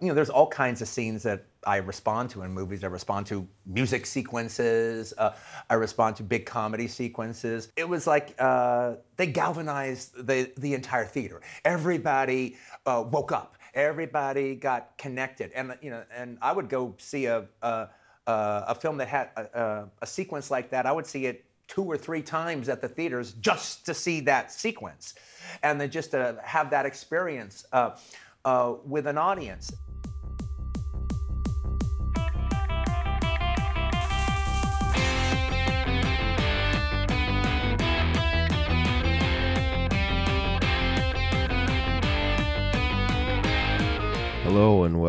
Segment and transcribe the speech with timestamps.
[0.00, 2.84] You know, there's all kinds of scenes that I respond to in movies.
[2.84, 5.14] I respond to music sequences.
[5.16, 5.32] Uh,
[5.70, 7.72] I respond to big comedy sequences.
[7.76, 11.40] It was like uh, they galvanized the, the entire theater.
[11.64, 13.56] Everybody uh, woke up.
[13.72, 15.50] Everybody got connected.
[15.54, 17.88] And, you know, and I would go see a, a,
[18.26, 20.84] a film that had a, a sequence like that.
[20.84, 24.52] I would see it two or three times at the theaters just to see that
[24.52, 25.14] sequence
[25.62, 27.96] and then just to have that experience uh,
[28.44, 29.72] uh, with an audience.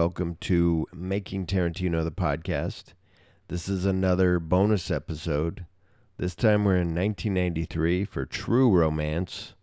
[0.08, 2.94] Welcome to Making Tarantino the podcast.
[3.50, 5.66] This is another bonus episode.
[6.16, 9.54] This time we're in 1993 for True Romance.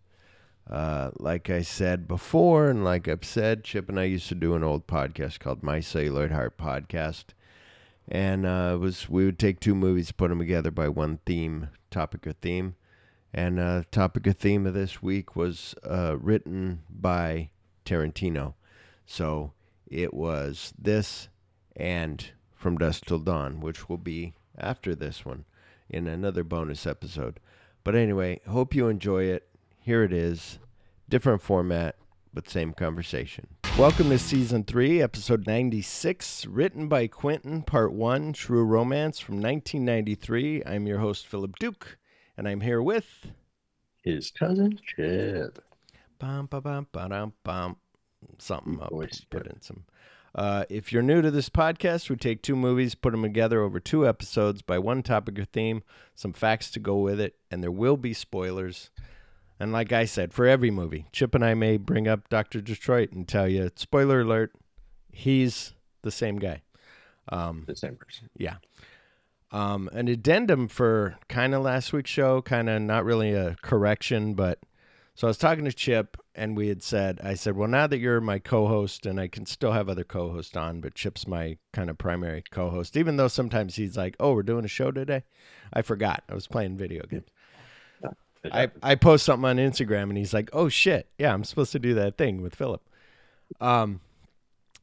[0.69, 4.53] Uh, like I said before, and like I've said, Chip and I used to do
[4.53, 7.33] an old podcast called My Celluloid Heart Podcast,
[8.07, 12.27] and uh, was we would take two movies, put them together by one theme, topic
[12.27, 12.75] or theme,
[13.33, 17.49] and uh, topic or theme of this week was uh, written by
[17.83, 18.53] Tarantino,
[19.07, 19.53] so
[19.87, 21.29] it was this
[21.75, 25.45] and From Dusk Till Dawn, which will be after this one
[25.89, 27.39] in another bonus episode.
[27.83, 29.47] But anyway, hope you enjoy it.
[29.79, 30.59] Here it is.
[31.07, 31.95] Different format,
[32.33, 33.47] but same conversation.
[33.77, 40.63] Welcome to season three, episode 96, written by Quentin, part one, True Romance from 1993.
[40.65, 41.97] I'm your host, Phillip Duke,
[42.37, 43.27] and I'm here with
[44.01, 45.63] his cousin Chip.
[46.17, 47.77] Bum, ba, bum, ba, bum.
[48.37, 48.91] Something up.
[48.91, 49.83] Voice, Put in some.
[50.33, 53.79] Uh, if you're new to this podcast, we take two movies, put them together over
[53.79, 55.81] two episodes by one topic or theme,
[56.13, 58.89] some facts to go with it, and there will be spoilers.
[59.61, 62.59] And like I said, for every movie, Chip and I may bring up Dr.
[62.59, 64.51] Detroit and tell you, spoiler alert,
[65.09, 66.63] he's the same guy.
[67.29, 68.29] Um, The same person.
[68.37, 68.55] yeah.
[69.51, 74.33] Um, an addendum for kind of last week's show, kind of not really a correction,
[74.33, 74.59] but
[75.13, 77.99] so I was talking to Chip and we had said, I said, well, now that
[77.99, 81.27] you're my co host and I can still have other co hosts on, but Chip's
[81.27, 84.69] my kind of primary co host, even though sometimes he's like, oh, we're doing a
[84.69, 85.23] show today.
[85.73, 86.23] I forgot.
[86.29, 87.27] I was playing video games.
[88.51, 88.69] I.
[88.83, 91.95] I post something on Instagram and he's like, "Oh shit, yeah, I'm supposed to do
[91.95, 92.87] that thing with Phillip."
[93.59, 94.01] Um,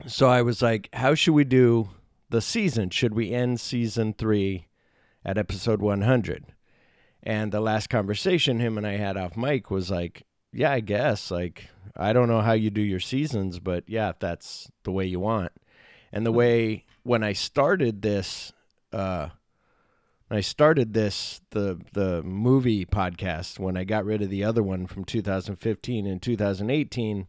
[0.06, 1.91] so I was like, "How should we do
[2.28, 2.91] the season?
[2.91, 4.66] Should we end season three
[5.24, 6.46] at episode 100?"
[7.22, 11.30] And the last conversation him and I had off mic was like, "Yeah, I guess.
[11.30, 15.06] Like, I don't know how you do your seasons, but yeah, if that's the way
[15.06, 15.52] you want."
[16.12, 18.52] And the way when I started this,
[18.92, 19.30] uh,
[20.32, 24.86] I started this the the movie podcast when I got rid of the other one
[24.86, 27.26] from 2015 and 2018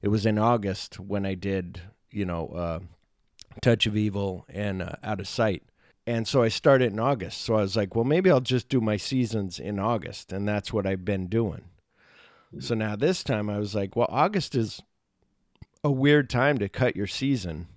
[0.00, 2.78] it was in August when I did you know uh,
[3.60, 5.64] Touch of Evil and uh, Out of Sight
[6.06, 8.80] and so I started in August so I was like well maybe I'll just do
[8.80, 11.64] my seasons in August and that's what I've been doing
[12.58, 14.82] so now this time I was like well August is
[15.84, 17.68] a weird time to cut your season.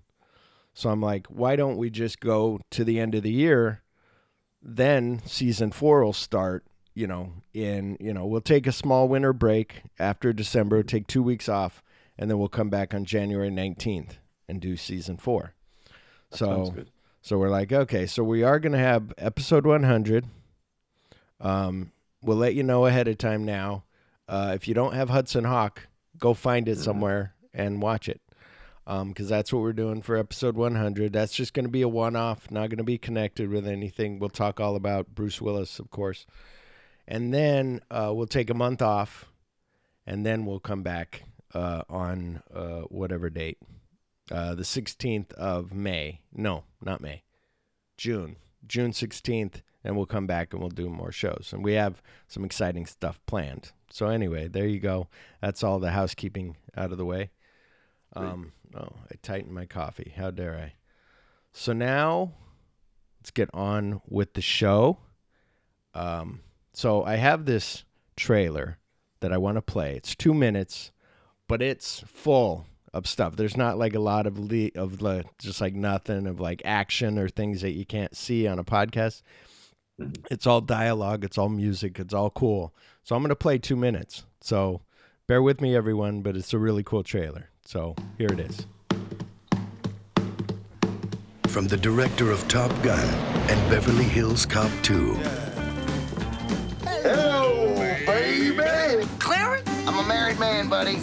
[0.73, 3.81] So I'm like why don't we just go to the end of the year?
[4.61, 9.34] Then season four will start you know in you know we'll take a small winter
[9.34, 11.81] break after december take two weeks off
[12.17, 14.17] and then we'll come back on january 19th
[14.47, 15.53] and do season four.
[16.31, 16.75] That so
[17.22, 20.25] so we're like okay so we are going to have episode 100
[21.40, 21.91] um
[22.22, 23.84] we'll let you know ahead of time now
[24.33, 28.21] uh if you don't have hudson hawk go find it somewhere and watch it.
[28.88, 31.88] Um because that's what we're doing for episode 100 that's just going to be a
[31.88, 34.19] one-off not going to be connected with anything.
[34.19, 36.25] We'll talk all about bruce willis of course.
[37.07, 39.25] And then uh, we'll take a month off
[40.05, 41.23] and then we'll come back
[41.53, 43.57] uh, on uh, whatever date.
[44.31, 46.22] Uh, the 16th of may.
[46.33, 47.23] No not may.
[47.97, 48.38] June.
[48.66, 52.44] June 16th and we'll come back and we'll do more shows and we have some
[52.45, 55.07] exciting stuff planned so anyway there you go
[55.41, 57.29] that's all the housekeeping out of the way
[58.16, 60.13] um, oh, I tightened my coffee.
[60.16, 60.73] How dare I?
[61.52, 62.34] So now
[63.19, 64.99] let's get on with the show.
[65.93, 66.41] Um,
[66.73, 67.84] so I have this
[68.16, 68.78] trailer
[69.19, 69.96] that I want to play.
[69.96, 70.91] It's two minutes,
[71.47, 73.35] but it's full of stuff.
[73.35, 77.17] There's not like a lot of le- of the just like nothing of like action
[77.17, 79.22] or things that you can't see on a podcast.
[80.31, 81.23] It's all dialogue.
[81.23, 81.99] It's all music.
[81.99, 82.73] It's all cool.
[83.03, 84.25] So I'm gonna play two minutes.
[84.41, 84.81] So
[85.28, 86.22] bear with me, everyone.
[86.22, 87.49] But it's a really cool trailer.
[87.66, 88.66] So here it is.
[91.47, 93.07] From the director of Top Gun
[93.49, 95.13] and Beverly Hills Cop 2,
[96.84, 97.75] Hello,
[98.07, 99.07] baby.
[99.19, 99.69] Clarence?
[99.87, 100.97] I'm a married man, buddy.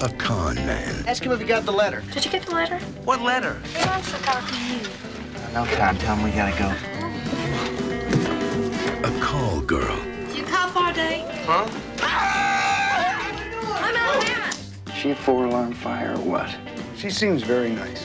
[0.00, 2.04] a con man, Ask him if he got the letter.
[2.12, 2.78] Did you get the letter?
[3.04, 3.60] What letter?
[3.76, 4.78] He wants to talk to you.
[5.52, 5.98] No time.
[5.98, 6.93] Tell him we gotta go.
[9.64, 9.98] A call girl,
[10.34, 11.24] You call for a date?
[11.46, 11.66] Huh?
[12.02, 14.52] I'm Alabama.
[14.94, 16.54] She a four-alarm fire or what?
[16.98, 18.04] She seems very nice.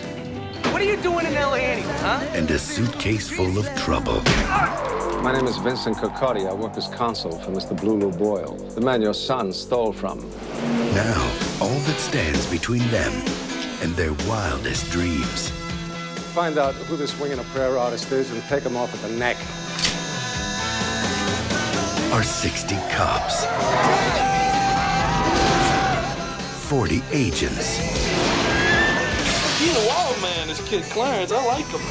[0.71, 1.59] What are you doing in L.A.
[1.59, 2.25] anyway, huh?
[2.31, 4.21] and a suitcase full of trouble.
[5.21, 6.49] My name is Vincent Coccotti.
[6.49, 7.75] I work as consul for Mr.
[7.77, 10.19] Blue Boyle, the man your son stole from.
[10.95, 11.21] Now,
[11.59, 13.11] all that stands between them
[13.81, 15.49] and their wildest dreams.
[16.33, 19.17] Find out who this winging a prayer artist is and take him off at the
[19.17, 19.35] neck.
[22.11, 23.45] Are 60 cops,
[26.67, 27.77] 40 agents,
[29.59, 31.31] He's a wild man, this kid Clarence.
[31.31, 31.81] I like him.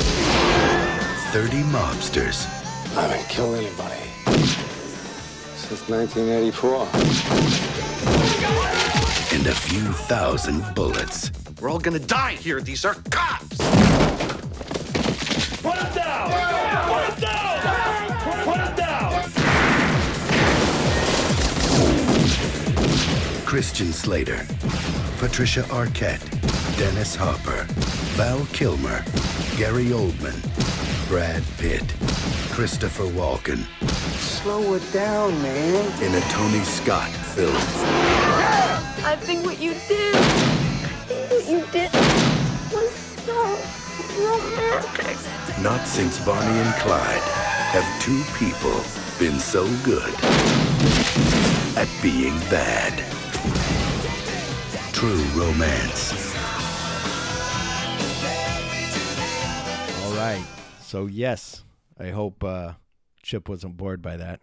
[1.33, 2.47] 30 mobsters,
[2.97, 4.01] I haven't killed anybody
[5.57, 6.89] since 1984.
[9.37, 11.31] and a few thousand bullets.
[11.61, 12.61] We're all gonna die here.
[12.61, 13.59] These are cops.
[23.49, 24.47] Christian Slater,
[25.17, 26.21] Patricia Arquette,
[26.77, 27.65] Dennis Hopper,
[28.15, 29.03] Val Kilmer,
[29.57, 30.37] Gary Oldman,
[31.09, 31.95] Brad Pitt,
[32.53, 33.65] Christopher Walken,
[34.19, 36.03] Slow it down, man.
[36.03, 37.57] in a Tony Scott film.
[39.03, 40.15] I think what you did,
[41.31, 41.91] what you did
[42.71, 42.91] was
[43.25, 43.59] so
[44.29, 45.17] romantic.
[45.63, 47.23] Not since Bonnie and Clyde
[47.73, 48.85] have two people
[49.19, 50.13] been so good
[51.79, 53.18] at being bad.
[54.99, 56.13] True romance.
[60.05, 60.45] All right.
[60.81, 61.63] So yes,
[62.01, 62.73] I hope uh,
[63.23, 64.41] Chip wasn't bored by that.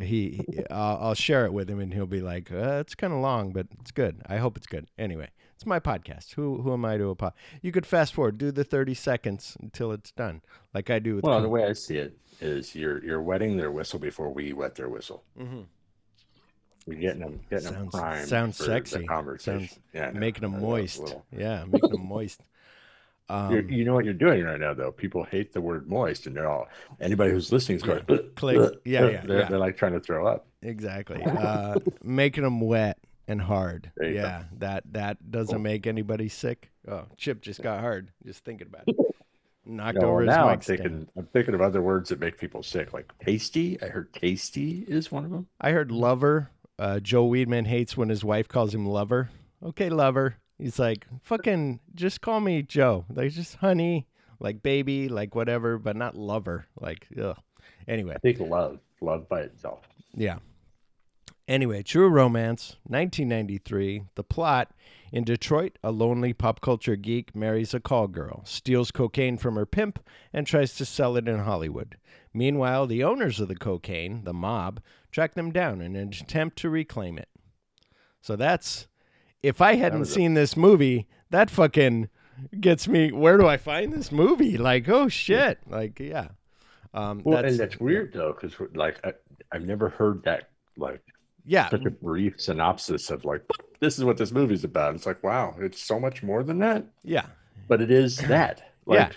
[0.00, 3.12] He, he I'll, I'll share it with him, and he'll be like, uh, "It's kind
[3.12, 4.22] of long, but it's good.
[4.26, 6.32] I hope it's good." Anyway, it's my podcast.
[6.36, 7.38] Who who am I to apologize?
[7.60, 10.40] You could fast forward, do the thirty seconds until it's done,
[10.72, 11.24] like I do with.
[11.24, 14.54] Well, Con- the way I see it is you're you're wetting their whistle before we
[14.54, 15.22] wet their whistle.
[15.38, 15.66] Mhm.
[16.90, 18.98] You're getting them getting them Sounds primed sounds for sexy.
[18.98, 19.68] The conversation.
[19.68, 21.00] Sounds yeah, making them I know, it's a moist.
[21.00, 22.40] little- Yeah, making them moist.
[23.30, 24.90] Um, you know what you're doing right now, though.
[24.90, 26.66] People hate the word moist, and they're all
[26.98, 28.02] anybody who's listening is going.
[28.36, 28.80] Click.
[28.86, 29.48] Yeah, yeah, They're, yeah.
[29.50, 30.46] they're like trying to throw up.
[30.62, 31.22] exactly.
[31.26, 32.96] Uh, making them wet
[33.26, 33.92] and hard.
[34.00, 34.08] You go.
[34.20, 36.70] Yeah, that that doesn't make anybody sick.
[36.90, 38.10] Oh, Chip just got hard.
[38.24, 38.96] Just thinking about it.
[39.66, 40.78] Knocked No, over his now I'm mic stand.
[40.78, 43.76] thinking I'm thinking of other words that make people sick, like tasty.
[43.82, 45.46] I heard tasty is one of them.
[45.60, 46.48] I heard lover.
[46.78, 49.30] Uh, Joe Weedman hates when his wife calls him lover.
[49.62, 50.36] Okay, lover.
[50.58, 53.04] He's like, fucking, just call me Joe.
[53.12, 54.06] Like, just honey,
[54.40, 56.66] like baby, like whatever, but not lover.
[56.80, 57.36] Like, ugh.
[57.86, 59.80] Anyway, I think love, love by itself.
[60.14, 60.38] yeah.
[61.46, 64.02] Anyway, True Romance, 1993.
[64.16, 64.70] The plot
[65.10, 69.64] in Detroit, a lonely pop culture geek marries a call girl, steals cocaine from her
[69.64, 69.98] pimp,
[70.30, 71.96] and tries to sell it in Hollywood.
[72.34, 76.70] Meanwhile, the owners of the cocaine, the mob, track them down in an attempt to
[76.70, 77.28] reclaim it.
[78.20, 78.88] So that's
[79.42, 82.08] if I hadn't seen this movie, that fucking
[82.60, 83.12] gets me.
[83.12, 84.58] Where do I find this movie?
[84.58, 85.58] Like, oh shit!
[85.68, 86.28] Like, yeah.
[86.94, 89.12] Um, Well, that's, and that's weird though, because like I,
[89.52, 91.02] I've never heard that like
[91.44, 93.42] Yeah, such a brief synopsis of like
[93.80, 94.94] this is what this movie's about.
[94.94, 97.26] It's like wow, it's so much more than that, yeah,
[97.68, 98.62] but it is that.
[98.86, 99.04] Yeah.
[99.04, 99.16] Like,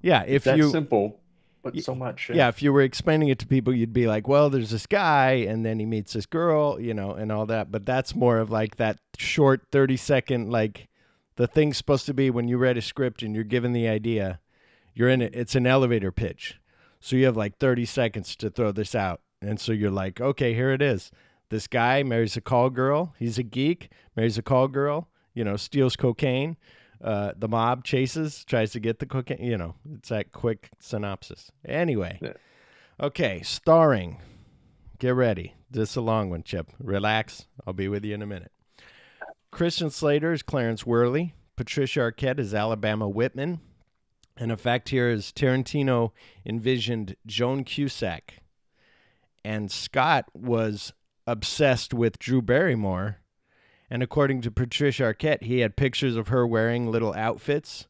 [0.00, 0.22] yeah.
[0.26, 1.20] If that you simple,
[1.62, 2.30] but so much.
[2.32, 5.32] yeah, if you were explaining it to people, you'd be like, well, there's this guy,
[5.32, 7.70] and then he meets this girl, you know, and all that.
[7.70, 10.88] But that's more of like that short 30 second, like
[11.36, 14.40] the thing's supposed to be when you read a script and you're given the idea,
[14.94, 16.58] you're in it, it's an elevator pitch.
[17.00, 19.20] So you have like 30 seconds to throw this out.
[19.40, 21.10] And so you're like, okay, here it is.
[21.48, 23.14] This guy marries a call girl.
[23.18, 26.56] He's a geek, marries a call girl, you know, steals cocaine.
[27.02, 29.42] Uh, the mob chases, tries to get the cocaine.
[29.42, 31.50] You know, it's that quick synopsis.
[31.66, 32.34] Anyway, Yeah.
[33.00, 34.18] okay, starring.
[34.98, 35.54] Get ready.
[35.68, 36.70] This is a long one, Chip.
[36.78, 37.46] Relax.
[37.66, 38.52] I'll be with you in a minute.
[39.50, 41.34] Christian Slater is Clarence Worley.
[41.56, 43.60] Patricia Arquette is Alabama Whitman.
[44.36, 46.12] And in fact, here is Tarantino
[46.46, 48.38] envisioned Joan Cusack.
[49.44, 50.92] And Scott was
[51.26, 53.18] obsessed with Drew Barrymore.
[53.92, 57.88] And according to Patricia Arquette, he had pictures of her wearing little outfits,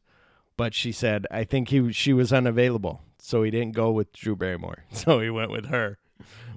[0.57, 3.01] but she said, I think he she was unavailable.
[3.19, 4.83] So he didn't go with Drew Barrymore.
[4.91, 5.99] So he went with her,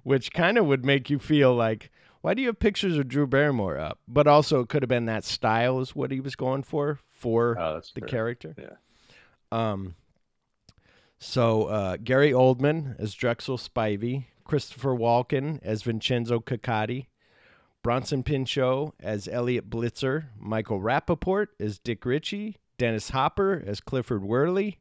[0.03, 3.25] which kind of would make you feel like, why do you have pictures of Drew
[3.29, 4.01] Barrymore up?
[4.09, 7.57] But also, it could have been that style is what he was going for for
[7.57, 8.53] Oh, the character.
[8.59, 8.75] Yeah.
[9.53, 9.95] Um,
[11.21, 17.07] so uh, Gary Oldman as Drexel Spivey, Christopher Walken as Vincenzo Coccotti,
[17.87, 24.81] Bronson Pinchot as Elliot Blitzer, Michael Rapaport as Dick Ritchie, Dennis Hopper as Clifford Worley,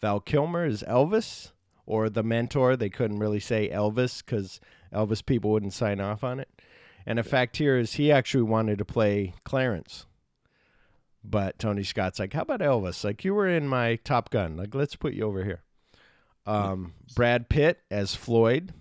[0.00, 1.52] Val Kilmer as Elvis,
[1.84, 2.74] or the mentor.
[2.74, 4.58] They couldn't really say Elvis because
[4.90, 6.48] Elvis people wouldn't sign off on it.
[7.04, 10.06] And a fact here is he actually wanted to play Clarence.
[11.22, 13.04] But Tony Scott's like, how about Elvis?
[13.04, 14.56] Like, you were in my Top Gun.
[14.56, 15.62] Like, let's put you over here.
[16.46, 18.72] Um, Brad Pitt as Floyd.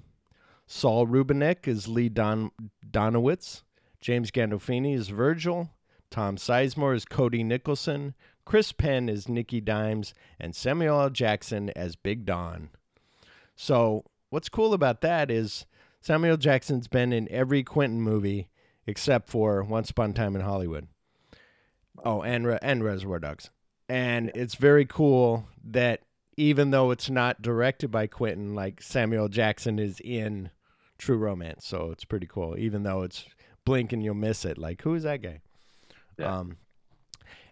[0.66, 2.52] Saul Rubinek as Lee Don-
[2.90, 3.64] Donowitz.
[4.06, 5.72] James Gandolfini is Virgil.
[6.12, 8.14] Tom Sizemore is Cody Nicholson.
[8.46, 10.14] Chris Penn is Nicky Dimes.
[10.40, 11.10] And Samuel L.
[11.10, 12.70] Jackson as Big Don.
[13.56, 15.66] So, what's cool about that is
[16.02, 18.48] Samuel Jackson's been in every Quentin movie
[18.86, 20.88] except for Once Upon a Time in Hollywood.
[22.04, 23.50] Oh, and and Reservoir Dogs.
[23.90, 26.02] And it's very cool that
[26.38, 30.52] even though it's not directed by Quentin, like Samuel Jackson is in
[31.00, 32.56] True Romance, so it's pretty cool.
[32.56, 33.26] Even though it's
[33.66, 34.58] blink and you'll miss it.
[34.58, 35.42] Like, who is that guy?
[36.18, 36.38] Yeah.
[36.38, 36.58] Um,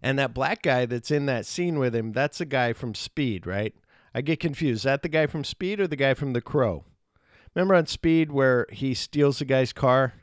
[0.02, 3.48] and that black guy that's in that scene with him, that's a guy from Speed,
[3.48, 3.74] right?
[4.14, 4.80] I get confused.
[4.80, 6.84] Is that the guy from Speed or the guy from The Crow?
[7.56, 10.14] Remember on Speed where he steals the guy's car?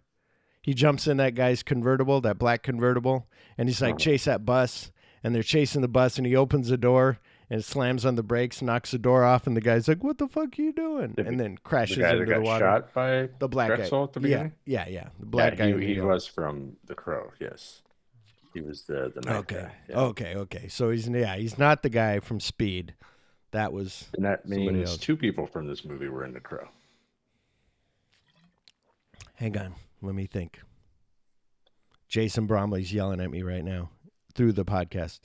[0.63, 4.93] He jumps in that guy's convertible, that black convertible, and he's like, chase that bus.
[5.23, 7.19] And they're chasing the bus, and he opens the door
[7.51, 10.29] and slams on the brakes, knocks the door off, and the guy's like, "What the
[10.29, 12.65] fuck are you doing?" The- and then The crashes guy into that got the water.
[12.65, 14.53] shot by the black Drexel guy at the beginning.
[14.65, 15.09] yeah, yeah, yeah.
[15.19, 15.81] the black yeah, guy.
[15.81, 17.33] He, he was from The Crow.
[17.41, 17.83] Yes,
[18.55, 19.57] he was the the Okay.
[19.57, 19.73] guy.
[19.89, 19.99] yeah.
[20.01, 20.35] Okay.
[20.37, 20.69] Okay.
[20.69, 22.95] So he's yeah, he's not the guy from Speed.
[23.53, 26.69] That was and that means two people from this movie were in The Crow.
[29.35, 30.61] Hang on, let me think.
[32.09, 33.91] Jason Bromley's yelling at me right now
[34.35, 35.21] through the podcast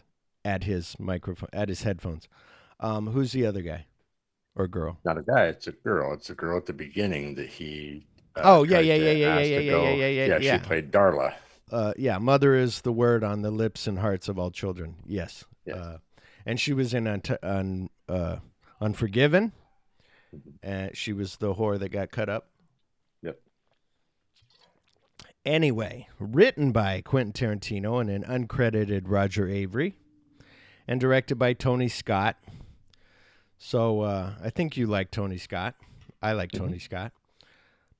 [0.45, 2.29] at his microphone, at his headphones.
[2.79, 3.87] Um, who's the other guy
[4.55, 4.99] or girl?
[5.03, 5.45] Not a guy.
[5.47, 6.13] It's a girl.
[6.13, 8.05] It's a girl at the beginning that he.
[8.35, 10.57] Uh, Oh, yeah, yeah, yeah, yeah, yeah, yeah, yeah, yeah, yeah, Yeah, yeah.
[10.59, 11.33] she played Darla.
[11.71, 14.95] Uh, yeah, mother is the word on the lips and hearts of all children.
[15.07, 15.45] Yes.
[15.65, 15.77] Yes.
[15.77, 15.97] Uh,
[16.45, 18.37] and she was in Unt- un, uh,
[18.79, 19.51] Unforgiven.
[20.61, 22.49] And she was the whore that got cut up.
[23.23, 23.39] Yep.
[25.45, 29.93] Anyway, written by Quentin Tarantino and an uncredited Roger Avary,
[30.87, 32.37] and directed by Tony Scott.
[33.57, 35.75] So uh, I think you like Tony Scott.
[36.21, 37.11] I like Tony Scott.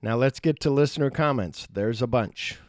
[0.01, 1.67] Now let's get to listener comments.
[1.71, 2.59] There's a bunch.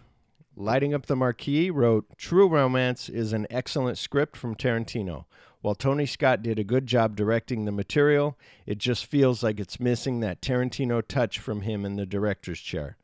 [0.56, 5.26] Lighting Up the Marquee wrote True Romance is an excellent script from Tarantino.
[5.61, 9.80] While Tony Scott did a good job directing the material, it just feels like it's
[9.80, 12.96] missing that Tarantino touch from him in the director's chair.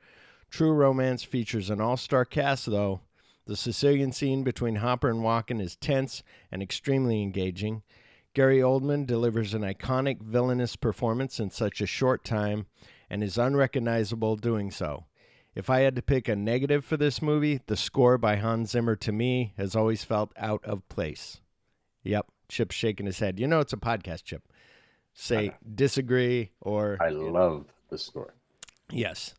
[0.49, 3.01] True Romance features an all star cast, though.
[3.47, 7.83] The Sicilian scene between Hopper and Walken is tense and extremely engaging.
[8.35, 12.67] Gary Oldman delivers an iconic villainous performance in such a short time
[13.11, 15.05] and is unrecognizable doing so.
[15.55, 18.97] If I had to pick a negative for this movie, the score by Hans Zimmer
[18.97, 21.41] to me has always felt out of place.
[22.05, 23.39] Yep, Chip's shaking his head.
[23.39, 24.43] You know it's a podcast, Chip.
[25.13, 28.35] Say disagree or I love the score.
[28.91, 29.35] yes.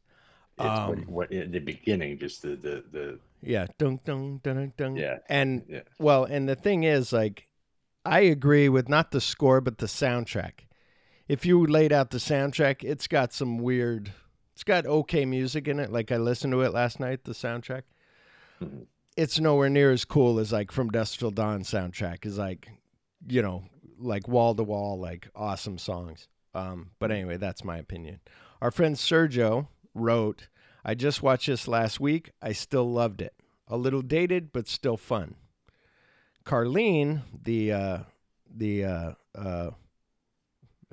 [0.60, 4.56] It's Um, what, what in the beginning, just the the the Yeah, dun dun dun
[4.56, 4.74] dun.
[4.78, 4.96] dun.
[4.96, 5.82] Yeah, And yeah.
[6.00, 7.48] well, and the thing is, like,
[8.06, 10.68] I agree with not the score but the soundtrack.
[11.28, 14.12] If you laid out the soundtrack, it's got some weird.
[14.54, 15.92] It's got okay music in it.
[15.92, 17.24] Like I listened to it last night.
[17.24, 17.84] The soundtrack.
[18.62, 18.84] Mm-hmm.
[19.16, 22.26] It's nowhere near as cool as like From Dusk Till Dawn soundtrack.
[22.26, 22.70] Is like,
[23.28, 23.64] you know,
[23.98, 26.28] like wall to wall, like awesome songs.
[26.54, 28.20] Um, but anyway, that's my opinion.
[28.62, 30.48] Our friend Sergio wrote,
[30.86, 32.32] I just watched this last week.
[32.42, 33.34] I still loved it.
[33.68, 35.36] A little dated, but still fun.
[36.46, 37.98] Carlene, the uh,
[38.54, 39.70] the uh, uh,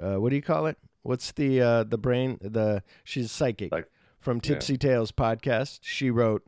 [0.00, 0.78] uh, what do you call it?
[1.02, 2.38] What's the uh, the brain?
[2.40, 5.80] The she's psychic Like- from Tipsy Tales podcast.
[5.82, 6.46] She wrote,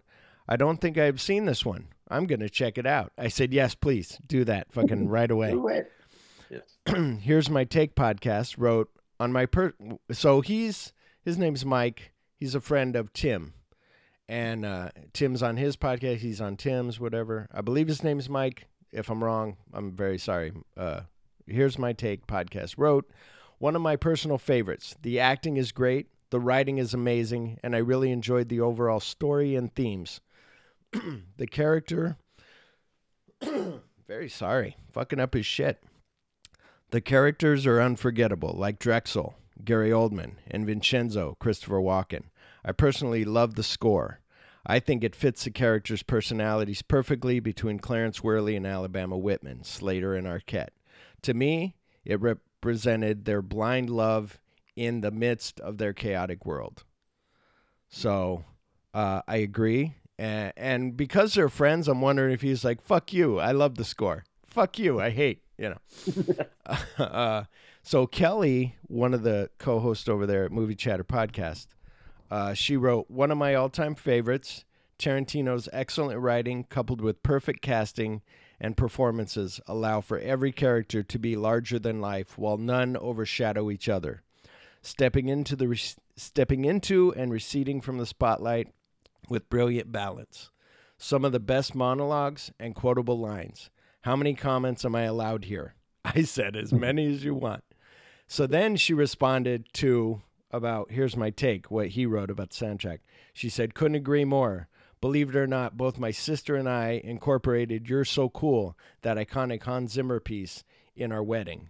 [0.48, 1.88] "I don't think I've seen this one.
[2.08, 5.52] I'm gonna check it out." I said, "Yes, please do that, fucking right away."
[6.48, 6.78] yes.
[7.20, 9.72] here's my take podcast wrote on my per
[10.10, 10.92] so he's
[11.24, 12.11] his name's mike
[12.42, 13.54] he's a friend of tim.
[14.28, 17.48] And uh, tim's on his podcast he's on tim's whatever.
[17.52, 18.66] I believe his name's mike.
[18.90, 20.52] If i'm wrong i'm very sorry.
[20.76, 21.02] Uh,
[21.46, 23.08] here's my take podcast wrote.
[23.58, 24.96] One of my personal favorites.
[25.02, 26.08] The acting is great.
[26.30, 27.60] The writing is amazing.
[27.62, 30.20] And i really enjoyed the overall story and themes.
[31.36, 32.16] The character
[34.08, 34.76] very sorry.
[34.92, 35.80] Fucking up his shit.
[36.90, 42.24] The characters are unforgettable, like Drexel, Gary Oldman, and Vincenzo, Christopher Walken.
[42.64, 44.20] I personally love the score.
[44.64, 50.14] I think it fits the characters' personalities perfectly between Clarence Worley and Alabama Whitman, Slater
[50.14, 50.68] and Arquette.
[51.22, 54.40] To me, it represented their blind love
[54.76, 56.84] in the midst of their chaotic world.
[57.88, 58.44] So
[58.94, 59.96] uh, I agree.
[60.18, 63.84] And, and because they're friends, I'm wondering if he's like, "Fuck you, I love the
[63.84, 64.24] score.
[64.46, 66.76] Fuck you, I hate." You know.
[67.04, 67.44] uh,
[67.82, 71.66] so Kelly, one of the co-hosts over there at Movie Chatter podcast,
[72.32, 74.64] uh, she wrote one of my all-time favorites.
[74.98, 78.22] Tarantino's excellent writing, coupled with perfect casting
[78.58, 83.86] and performances, allow for every character to be larger than life, while none overshadow each
[83.86, 84.22] other.
[84.80, 85.80] Stepping into the re-
[86.16, 88.68] stepping into and receding from the spotlight
[89.28, 90.48] with brilliant balance.
[90.96, 93.68] Some of the best monologues and quotable lines.
[94.04, 95.74] How many comments am I allowed here?
[96.06, 97.62] I said as many as you want.
[98.26, 100.22] So then she responded to
[100.52, 102.98] about here's my take, what he wrote about the soundtrack.
[103.32, 104.68] She said, Couldn't agree more.
[105.00, 109.62] Believe it or not, both my sister and I incorporated You're So Cool, that iconic
[109.64, 110.62] Hans Zimmer piece,
[110.94, 111.68] in our wedding.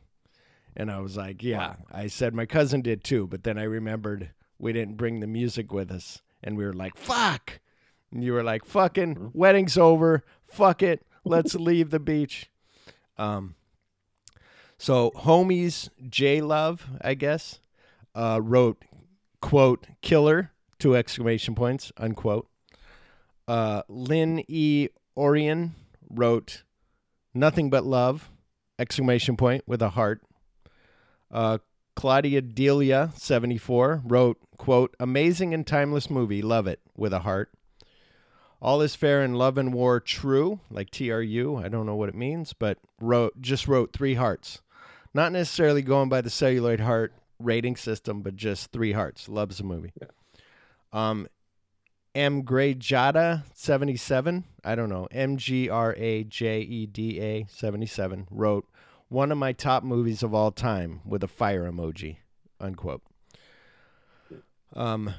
[0.76, 1.76] And I was like, Yeah.
[1.90, 5.72] I said my cousin did too, but then I remembered we didn't bring the music
[5.72, 6.22] with us.
[6.42, 7.60] And we were like, Fuck.
[8.10, 10.24] And you were like, Fucking wedding's over.
[10.46, 11.06] Fuck it.
[11.24, 12.50] Let's leave the beach.
[13.18, 13.54] Um,
[14.78, 17.60] so homies J Love, I guess,
[18.14, 18.82] uh, wrote
[19.40, 22.48] quote killer two exclamation points unquote.
[23.46, 24.88] Uh, Lynn E.
[25.16, 25.74] Orion
[26.08, 26.62] wrote
[27.34, 28.30] nothing but love
[28.78, 30.22] exclamation point with a heart.
[31.30, 31.58] Uh,
[31.94, 37.50] Claudia Delia seventy four wrote quote amazing and timeless movie love it with a heart.
[38.60, 41.56] All is fair in love and war true, like TRU.
[41.56, 44.62] I don't know what it means, but wrote just wrote three hearts.
[45.12, 49.28] Not necessarily going by the celluloid heart rating system, but just three hearts.
[49.28, 49.92] Loves the movie.
[50.92, 51.26] Um,
[52.14, 52.42] M.
[52.42, 54.44] Gray Jada seventy seven.
[54.64, 55.08] I don't know.
[55.10, 58.66] M G R A J E D A seventy seven wrote
[59.08, 62.16] one of my top movies of all time with a fire emoji.
[62.60, 63.02] Unquote.
[64.74, 65.14] Um,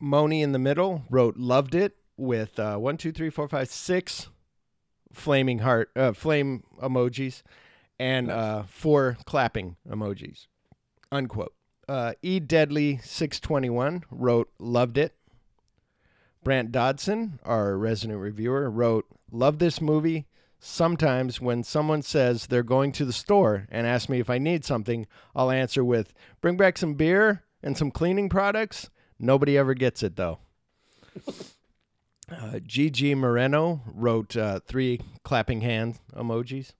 [0.00, 4.28] Moni in the middle wrote loved it with uh, one, two, three, four, five, six
[5.12, 7.42] flaming heart, uh, flame emojis,
[7.98, 10.46] and uh, four clapping emojis.
[11.12, 11.52] Unquote.
[11.86, 15.14] Uh, e Deadly six twenty one wrote loved it.
[16.42, 20.26] Brant Dodson, our resident reviewer, wrote love this movie.
[20.58, 24.64] Sometimes when someone says they're going to the store and ask me if I need
[24.64, 28.88] something, I'll answer with bring back some beer and some cleaning products.
[29.18, 30.38] Nobody ever gets it though.
[32.30, 36.72] Uh, Gigi Moreno wrote uh, three clapping hand emojis.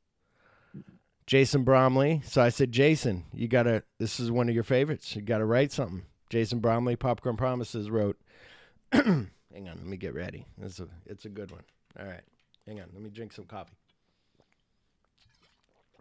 [1.27, 2.23] Jason Bromley.
[2.25, 3.83] So I said, Jason, you gotta.
[3.99, 5.15] This is one of your favorites.
[5.15, 6.03] You gotta write something.
[6.31, 8.19] Jason Bromley, Popcorn Promises wrote.
[8.93, 10.47] hang on, let me get ready.
[10.61, 11.63] It's a, it's a good one.
[11.99, 12.23] All right,
[12.67, 12.89] hang on.
[12.93, 13.77] Let me drink some coffee.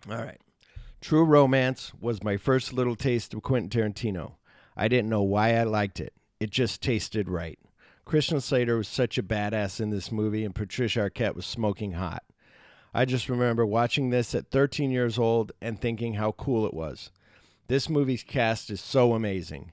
[0.09, 0.39] All right.
[0.99, 4.33] True Romance was my first little taste of Quentin Tarantino.
[4.77, 6.13] I didn't know why I liked it.
[6.39, 7.59] It just tasted right.
[8.05, 12.23] Christian Slater was such a badass in this movie, and Patricia Arquette was smoking hot.
[12.93, 17.09] I just remember watching this at 13 years old and thinking how cool it was.
[17.67, 19.71] This movie's cast is so amazing.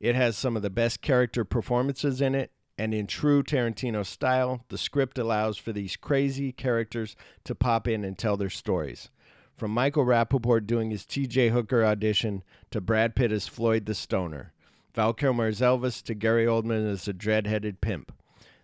[0.00, 4.64] It has some of the best character performances in it, and in true Tarantino style,
[4.68, 9.10] the script allows for these crazy characters to pop in and tell their stories.
[9.56, 14.52] From Michael Rapaport doing his TJ Hooker audition to Brad Pitt as Floyd the Stoner,
[14.94, 18.12] Val Kilmer as Elvis to Gary Oldman as a dread-headed pimp.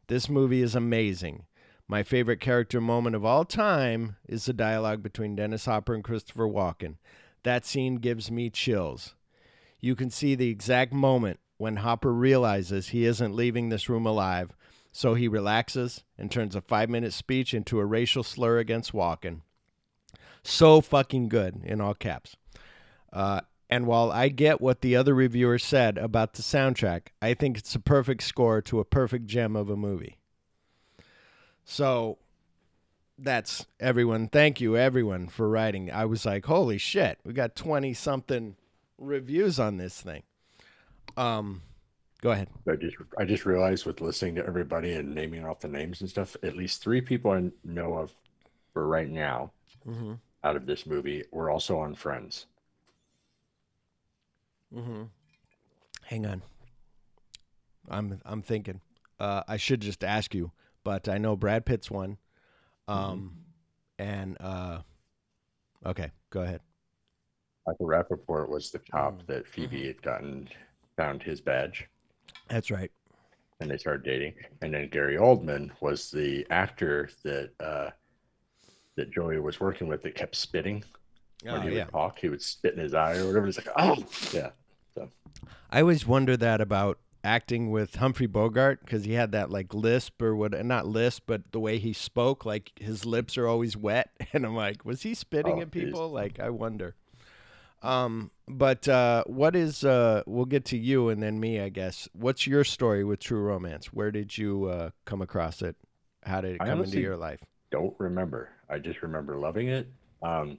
[0.07, 1.45] This movie is amazing.
[1.87, 6.49] My favorite character moment of all time is the dialogue between Dennis Hopper and Christopher
[6.49, 6.97] Walken.
[7.43, 9.15] That scene gives me chills.
[9.81, 14.57] You can see the exact moment when Hopper realizes he isn't leaving this room alive,
[14.93, 19.43] so he relaxes and turns a five minute speech into a racial slur against Walken.
[20.43, 22.37] So fucking good, in all caps.
[23.13, 27.59] Uh, and while I get what the other reviewer said about the soundtrack, I think
[27.59, 30.19] it's a perfect score to a perfect gem of a movie.
[31.65, 32.19] So
[33.19, 34.29] that's everyone.
[34.29, 35.91] Thank you, everyone, for writing.
[35.91, 38.57] I was like, holy shit, we got 20 something
[38.99, 40.23] reviews on this thing.
[41.17, 41.63] Um,
[42.21, 42.49] go ahead.
[42.69, 46.11] I just I just realized with listening to everybody and naming off the names and
[46.11, 48.13] stuff, at least three people I know of
[48.73, 49.53] for right now
[49.87, 50.15] Mm-hmm.
[50.43, 52.47] out of this movie were also on Friends.
[54.75, 55.03] Mm-hmm.
[56.07, 56.43] Hang on.
[57.91, 58.81] I'm I'm thinking.
[59.21, 60.51] Uh, I should just ask you,
[60.85, 62.19] but I know Brad Pitt's one.
[62.87, 63.39] Um,
[63.99, 64.81] and uh,
[65.87, 66.61] okay, go ahead.
[67.67, 70.49] Michael Rapaport was the cop that Phoebe had gotten
[70.99, 71.87] found his badge
[72.49, 72.91] That's right.
[73.61, 74.35] and they started dating.
[74.61, 77.91] And then Gary Oldman was the actor that uh
[78.97, 80.85] that Joey was working with that kept spitting
[81.43, 81.85] when Oh, he yeah.
[81.87, 82.19] would talk.
[82.21, 83.47] He would spit in his eye or whatever.
[83.47, 83.97] He's like, oh
[84.33, 84.51] yeah.
[84.95, 85.09] So
[85.71, 90.21] I always wonder that about acting with Humphrey Bogart because he had that like lisp
[90.23, 90.53] or what?
[90.65, 94.55] Not lisp, but the way he spoke, like his lips are always wet, and I'm
[94.55, 95.85] like, was he spitting Oh, at geez.
[95.87, 96.11] people?
[96.11, 96.95] Like, I wonder.
[97.83, 99.85] Um, but uh, what is?
[99.85, 102.09] Uh, we'll get to you and then me, I guess.
[102.13, 103.87] What's your story with True Romance?
[103.87, 105.77] Where did you uh, come across it?
[106.23, 107.41] How did it I come into your life?
[107.71, 108.51] Don't remember.
[108.71, 109.89] I just remember loving it.
[110.23, 110.59] Um,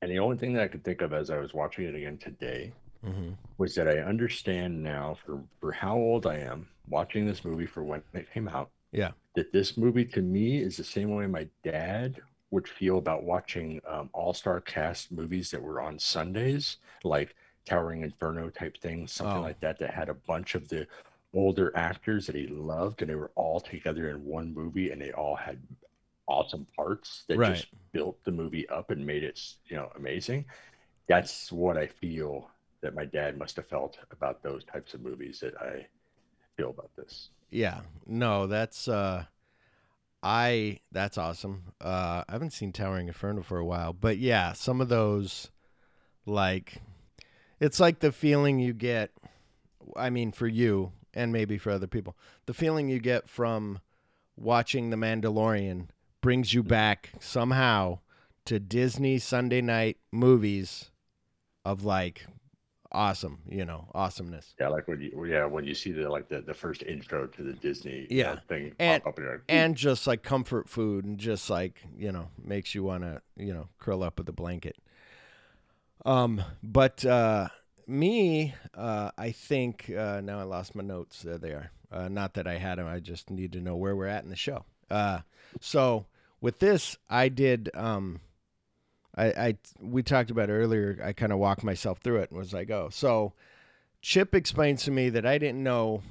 [0.00, 2.18] and the only thing that I could think of as I was watching it again
[2.18, 2.72] today
[3.04, 3.32] Mm-hmm.
[3.58, 7.82] was that I understand now for, for how old I am watching this movie for
[7.82, 9.12] when it came out Yeah.
[9.34, 13.80] that this movie to me is the same way my dad would feel about watching
[13.88, 17.34] um, all-star cast movies that were on Sundays, like
[17.66, 19.42] Towering Inferno type things, something Oh.
[19.42, 20.86] like that, that had a bunch of the
[21.34, 25.12] older actors that he loved, and they were all together in one movie, and they
[25.12, 25.58] all had
[26.28, 27.54] awesome parts that Right.
[27.54, 30.46] just built the movie up and made it, you know, amazing.
[31.08, 32.51] That's what I feel
[32.82, 35.86] that my dad must have felt about those types of movies that I
[36.56, 37.30] feel about this.
[37.50, 37.80] Yeah.
[38.06, 39.24] No, that's uh
[40.22, 41.74] I that's awesome.
[41.80, 45.50] Uh I haven't seen Towering Inferno for a while, but yeah, some of those
[46.26, 46.82] like
[47.60, 49.10] it's like the feeling you get
[49.96, 52.16] I mean for you and maybe for other people.
[52.46, 53.80] The feeling you get from
[54.36, 55.88] watching The Mandalorian
[56.20, 57.98] brings you back somehow
[58.44, 60.90] to Disney Sunday night movies
[61.64, 62.26] of like
[62.92, 64.54] awesome, you know, awesomeness.
[64.60, 67.42] Yeah, like when you yeah when you see the like the, the first intro to
[67.42, 68.36] the Disney Yeah.
[68.48, 72.12] thing And- pop up and like, and just like comfort food and just like you
[72.12, 74.76] know makes you want to you know curl up with a blanket
[76.04, 77.48] um but uh
[77.86, 82.34] me uh i think uh now i lost my notes there they are uh not
[82.34, 84.64] that i had them i just need to know where we're at in the show
[84.90, 85.20] uh
[85.60, 86.06] so
[86.40, 88.20] with this i did um
[89.16, 92.52] i i we talked about earlier i kind of walked myself through it and was
[92.52, 93.32] like oh so
[94.00, 96.02] chip explained to me that i didn't know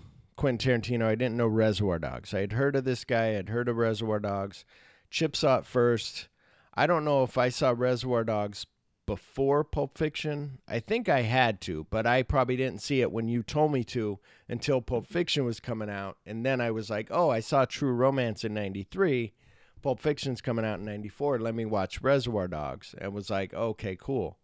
[0.42, 1.06] Quentin Tarantino.
[1.06, 2.34] I didn't know Reservoir Dogs.
[2.34, 3.38] I had heard of this guy.
[3.38, 4.66] I'd heard of Reservoir Dogs.
[5.12, 6.30] Chip saw it first.
[6.74, 8.66] I don't know if I saw Reservoir Dogs
[9.06, 10.58] before Pulp Fiction.
[10.68, 13.84] I think I had to, but I probably didn't see it when you told me
[13.86, 14.18] to
[14.50, 16.18] until Pulp Fiction was coming out.
[16.26, 19.34] And then I was like, oh, I saw True Romance in 93.
[19.82, 21.40] Pulp Fiction's coming out in 94.
[21.40, 22.96] Let me watch Reservoir Dogs.
[22.98, 24.38] And was like, okay, cool.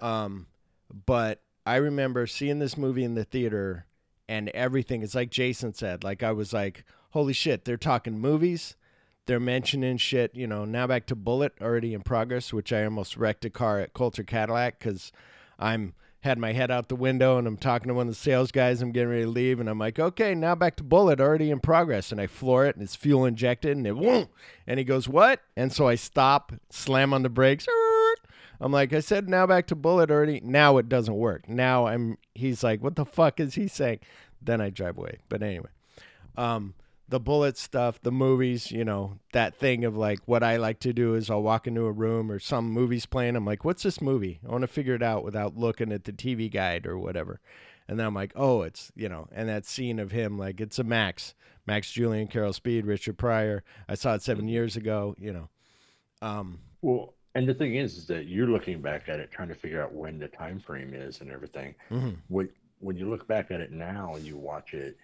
[0.00, 0.46] Um,
[1.06, 3.86] but I remember seeing this movie in the theater
[4.28, 5.02] and everything.
[5.02, 6.04] It's like Jason said.
[6.04, 8.76] Like I was like, holy shit, they're talking movies.
[9.26, 10.64] They're mentioning shit, you know.
[10.64, 14.22] Now back to Bullet, already in progress, which I almost wrecked a car at Coulter
[14.22, 15.12] Cadillac because
[15.58, 18.50] I'm had my head out the window and I'm talking to one of the sales
[18.50, 18.80] guys.
[18.80, 21.60] I'm getting ready to leave, and I'm like, okay, now back to Bullet, already in
[21.60, 22.10] progress.
[22.10, 24.30] And I floor it, and it's fuel injected, and it won't.
[24.66, 25.42] And he goes, what?
[25.54, 27.66] And so I stop, slam on the brakes.
[28.58, 30.40] I'm like, I said, now back to Bullet already.
[30.42, 31.46] Now it doesn't work.
[31.46, 32.16] Now I'm.
[32.34, 34.00] He's like, what the fuck is he saying?
[34.40, 35.18] Then I drive away.
[35.28, 35.68] But anyway,
[36.38, 36.72] um,
[37.08, 40.92] the Bullet stuff, the movies, you know, that thing of like what I like to
[40.92, 43.36] do is I'll walk into a room or some movie's playing.
[43.36, 44.40] I'm like, what's this movie?
[44.46, 47.40] I want to figure it out without looking at the TV guide or whatever.
[47.86, 50.78] And then I'm like, oh, it's you know, and that scene of him like it's
[50.78, 51.34] a Max,
[51.66, 53.62] Max Julien, Carol Speed, Richard Pryor.
[53.88, 55.14] I saw it seven years ago.
[55.18, 55.48] You know,
[56.22, 59.54] um, well, and the thing is, is that you're looking back at it, trying to
[59.54, 61.74] figure out when the time frame is and everything.
[61.90, 62.16] mhm.
[62.28, 62.48] When
[62.80, 64.96] when you look back at it now and you watch it,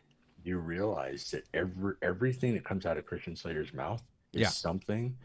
[0.44, 4.48] you realize that every everything that comes out of Christian Slater's mouth is Yeah.
[4.48, 5.16] something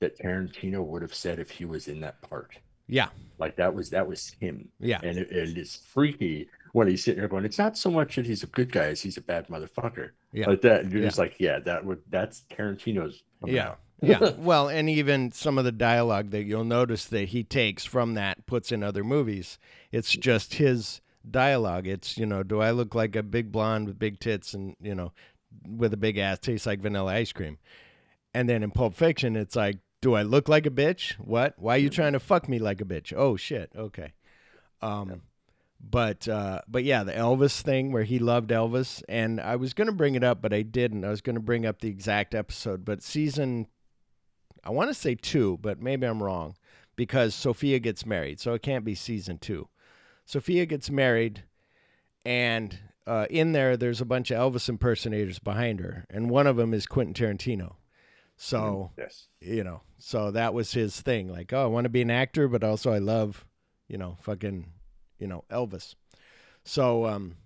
[0.00, 2.52] that Tarantino would have said if he was in that part.
[2.86, 4.68] yeah, Like that was that was him.
[4.80, 8.16] yeah, And it, it is freaky when he's sitting there going, it's not so much
[8.16, 10.10] that he's a good guy as he's a bad motherfucker.
[10.32, 10.46] Yeah.
[10.48, 10.90] Like that.
[10.90, 11.08] You're Yeah.
[11.08, 13.68] just like, yeah, that would that's Tarantino's Yeah.
[13.70, 13.78] out.
[14.00, 14.30] yeah.
[14.38, 18.46] Well, and even some of the dialogue that you'll notice that he takes from that
[18.46, 19.58] puts in other movies.
[19.92, 21.86] It's just his dialogue.
[21.86, 24.94] It's, you know, do I look like a big blonde with big tits and, you
[24.94, 25.12] know,
[25.66, 27.58] with a big ass tastes like vanilla ice cream?
[28.34, 31.14] And then in Pulp Fiction, it's like, do I look like a bitch?
[31.14, 31.54] What?
[31.58, 33.12] Why are you trying to fuck me like a bitch?
[33.16, 33.70] Oh shit.
[33.76, 34.12] Okay.
[34.80, 35.22] Um
[35.80, 39.86] but uh but yeah, the Elvis thing where he loved Elvis and I was going
[39.86, 41.04] to bring it up but I didn't.
[41.04, 43.66] I was going to bring up the exact episode, but season
[44.64, 46.56] I want to say 2, but maybe I'm wrong
[46.94, 48.40] because Sophia gets married.
[48.40, 49.68] So it can't be season 2.
[50.28, 51.44] Sophia gets married
[52.22, 56.56] and uh, in there there's a bunch of Elvis impersonators behind her and one of
[56.56, 57.76] them is Quentin Tarantino.
[58.36, 59.28] So Yes.
[59.40, 61.32] you know, so that was his thing.
[61.32, 63.46] Like, oh, I want to be an actor, but also I love,
[63.88, 64.66] you know, fucking,
[65.18, 65.94] you know, Elvis.
[66.62, 67.36] So, um,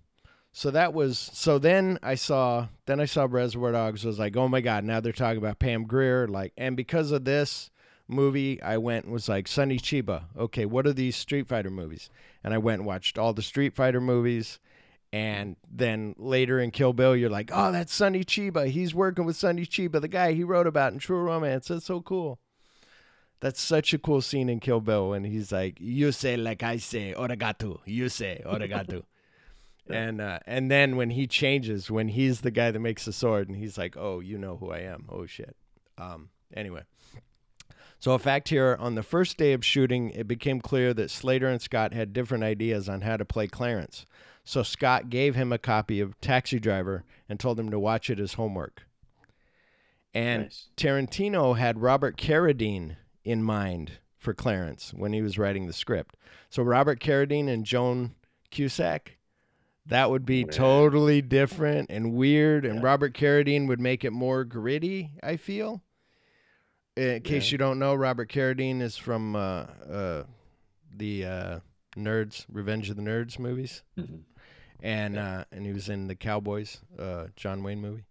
[0.51, 1.57] so that was so.
[1.57, 4.05] Then I saw, then I saw Reservoir Dogs.
[4.05, 6.27] Was like, oh my god, now they're talking about Pam Grier.
[6.27, 7.71] Like, and because of this
[8.13, 10.23] movie, I went and was like, Sonny Chiba.
[10.37, 12.09] Okay, what are these Street Fighter movies?
[12.43, 14.59] And I went and watched all the Street Fighter movies.
[15.11, 18.67] And then later in Kill Bill, you're like, oh, that's Sonny Chiba.
[18.67, 21.67] He's working with Sonny Chiba, the guy he wrote about in True Romance.
[21.67, 22.39] That's so cool.
[23.39, 26.77] That's such a cool scene in Kill Bill when he's like, "You say like I
[26.77, 27.79] say, origato.
[27.85, 29.03] You say origato."
[29.89, 33.49] And uh, and then when he changes, when he's the guy that makes the sword,
[33.49, 35.57] and he's like, "Oh, you know who I am." Oh shit.
[35.97, 36.29] Um.
[36.55, 36.83] Anyway,
[38.03, 41.47] so a fact here: on the first day of shooting, it became clear that Slater
[41.47, 44.05] and Scott had different ideas on how to play Clarence.
[44.43, 48.19] So Scott gave him a copy of Taxi Driver and told him to watch it
[48.19, 48.83] as homework.
[50.13, 50.67] And Nice.
[50.75, 56.17] Tarantino had Robert Carradine in mind for Clarence when he was writing the script.
[56.49, 58.15] So Robert Carradine and Joan
[58.51, 59.17] Cusack,
[59.85, 62.65] that would be oh, totally different and weird.
[62.65, 65.11] And Robert Carradine would make it more gritty.
[65.23, 65.81] I feel.
[66.95, 70.23] In case you don't know, Robert Carradine is from uh, uh,
[70.95, 71.59] the uh,
[71.97, 74.19] Nerds, Revenge of the Nerds movies, Mhm.
[74.81, 78.03] and uh, and he was in the Cowboys, uh, John Wayne movie.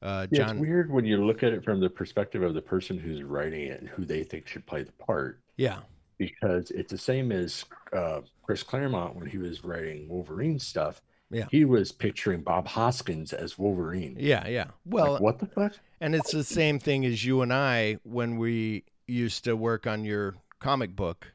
[0.00, 2.62] Uh, Yeah, John, it's weird when you look at it from the perspective of the
[2.62, 5.80] person who's writing it and who they think should play the part, yeah,
[6.18, 11.02] because it's the same as uh, Chris Claremont when he was writing Wolverine stuff.
[11.30, 11.44] Yeah.
[11.50, 14.16] he was picturing Bob Hoskins as Wolverine.
[14.18, 14.68] yeah, yeah.
[14.86, 15.74] Well, Like, what the fuck?
[16.00, 20.04] And it's the same thing as you and I when we used to work on
[20.04, 21.32] your comic book.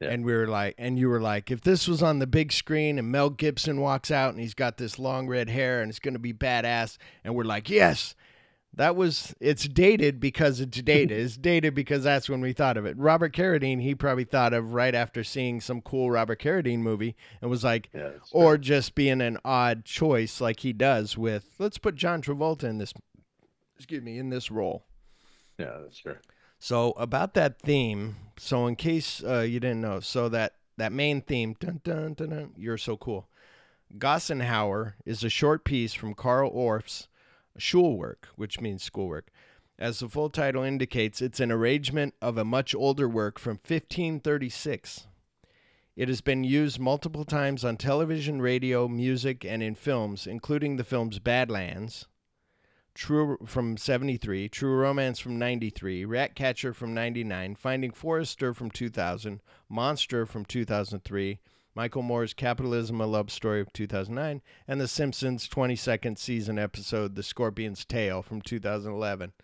[0.00, 0.10] Yeah.
[0.10, 2.98] And we were like, and you were like, if this was on the big screen
[2.98, 6.14] and Mel Gibson walks out and he's got this long red hair and it's going
[6.14, 6.98] to be badass.
[7.24, 8.14] And we're like, yes,
[8.74, 11.18] that was, it's dated because it's dated.
[11.18, 12.98] it's dated because that's when we thought of it.
[12.98, 17.50] Robert Carradine, he probably thought of right after seeing some cool Robert Carradine movie and
[17.50, 21.94] was like, Yeah, or just being an odd choice like he does with, let's put
[21.94, 22.92] John Travolta in this,
[23.76, 24.84] excuse me, in this role.
[25.58, 26.16] yeah, that's true.
[26.58, 31.20] So about that theme, so in case uh, you didn't know, so that that main
[31.20, 33.28] theme, dun dun dun dun, you're so cool.
[33.98, 37.08] Gassenhauer is a short piece from Carl Orff's
[37.58, 39.28] Schulwerk, which means schoolwork.
[39.78, 45.06] As the full title indicates, it's an arrangement of a much older work from 1536.
[45.96, 50.84] It has been used multiple times on television, radio, music, and in films, including the
[50.84, 52.06] films Badlands,
[52.96, 60.24] True from 73, True Romance from 93, Ratcatcher from 99, Finding Forrester from 2000, Monster
[60.24, 61.38] from 2003,
[61.74, 67.22] Michael Moore's Capitalism a Love Story of 2009, and The Simpsons 22nd season episode The
[67.22, 69.34] Scorpion's Tale from 2011.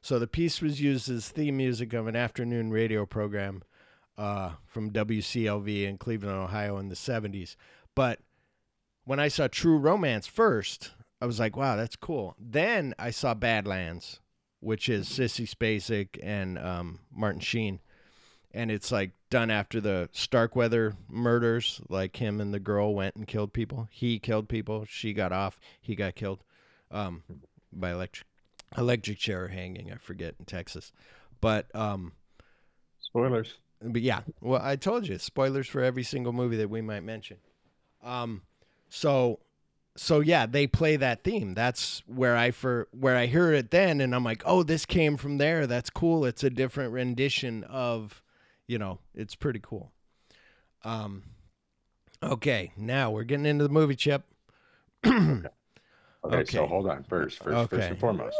[0.00, 3.64] So the piece was used as theme music of an afternoon radio program
[4.16, 7.56] uh, from WCLV in Cleveland, Ohio in the 70s.
[7.96, 8.20] But
[9.04, 10.92] when I saw True Romance first,
[11.24, 12.36] I was like, wow, that's cool.
[12.38, 14.20] Then I saw Badlands,
[14.60, 17.80] which is Sissy Spacek and um, Martin Sheen.
[18.52, 23.26] And it's like done after the Starkweather murders, like him and the girl went and
[23.26, 23.88] killed people.
[23.90, 24.84] He killed people.
[24.86, 25.58] She got off.
[25.80, 26.40] He got killed
[26.90, 27.22] um,
[27.72, 28.26] by electric
[28.76, 29.90] electric chair hanging.
[29.90, 30.92] I forget in Texas,
[31.40, 32.12] but um,
[33.00, 33.54] Spoilers.
[33.80, 37.38] but yeah, well, I told you spoilers for every single movie that we might mention.
[38.02, 38.42] Um,
[38.90, 39.40] so,
[39.96, 41.54] so yeah, they play that theme.
[41.54, 45.16] That's where I for where I hear it then, and I'm like, oh, this came
[45.16, 45.66] from there.
[45.66, 46.24] That's cool.
[46.24, 48.22] It's a different rendition of,
[48.66, 49.92] you know, it's pretty cool.
[50.82, 51.22] Um,
[52.22, 54.24] okay, now we're getting into the movie chip.
[55.06, 55.48] Okay,
[56.24, 56.44] Okay.
[56.56, 57.04] so hold on.
[57.04, 58.36] First, first, first and foremost,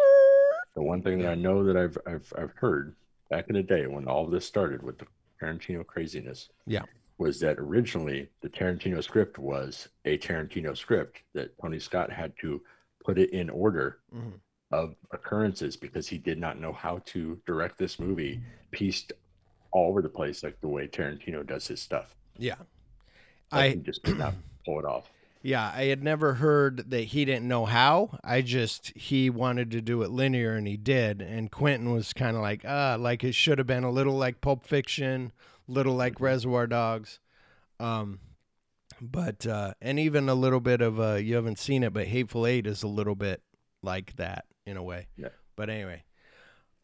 [0.75, 2.95] the one thing that I know that I've I've I've heard
[3.31, 5.07] back in the day when all of this started with the
[5.41, 6.83] Tarantino craziness Yeah.
[7.19, 12.61] Was that originally the Tarantino script was a Tarantino script that Tony Scott had to
[13.05, 14.33] put it in order Mhm.
[14.73, 18.41] of occurrences because he did not know how to direct this movie
[18.73, 19.13] pieced
[19.71, 22.17] all over the place like the way Tarantino does his stuff.
[22.39, 22.57] Yeah,
[23.53, 25.09] Like, I just could not pull it off.
[25.43, 28.19] Yeah, I had never heard that he didn't know how.
[28.25, 31.21] I just he wanted to do it linear and he did.
[31.21, 34.41] And Quentin was kind of like, ah, like it should have been a little like
[34.41, 35.33] Pulp Fiction,
[35.67, 37.21] little like Reservoir Dogs.
[37.81, 38.21] Um
[39.01, 42.47] but uh and even a little bit of uh you haven't seen it, but Hateful
[42.47, 43.43] Eight is a little bit
[43.83, 45.09] like that in a way.
[45.17, 45.29] Yeah.
[45.57, 46.05] But anyway.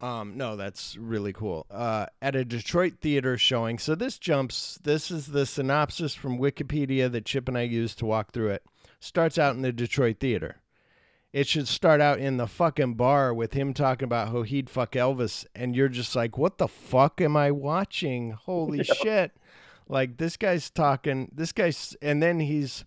[0.00, 1.66] Um, no, that's really cool.
[1.70, 3.78] Uh, at a Detroit theater showing.
[3.78, 4.78] So this jumps.
[4.82, 8.64] This is the synopsis from Wikipedia that Chip and I used to walk through it.
[8.98, 10.56] Starts out in the Detroit theater.
[11.32, 14.92] It should start out in the fucking bar with him talking about how he'd fuck
[14.92, 18.32] Elvis, and you're just like, what the fuck am I watching?
[18.32, 19.32] Holy shit!
[19.88, 21.30] Like this guy's talking.
[21.32, 22.84] This guy's, and then he's.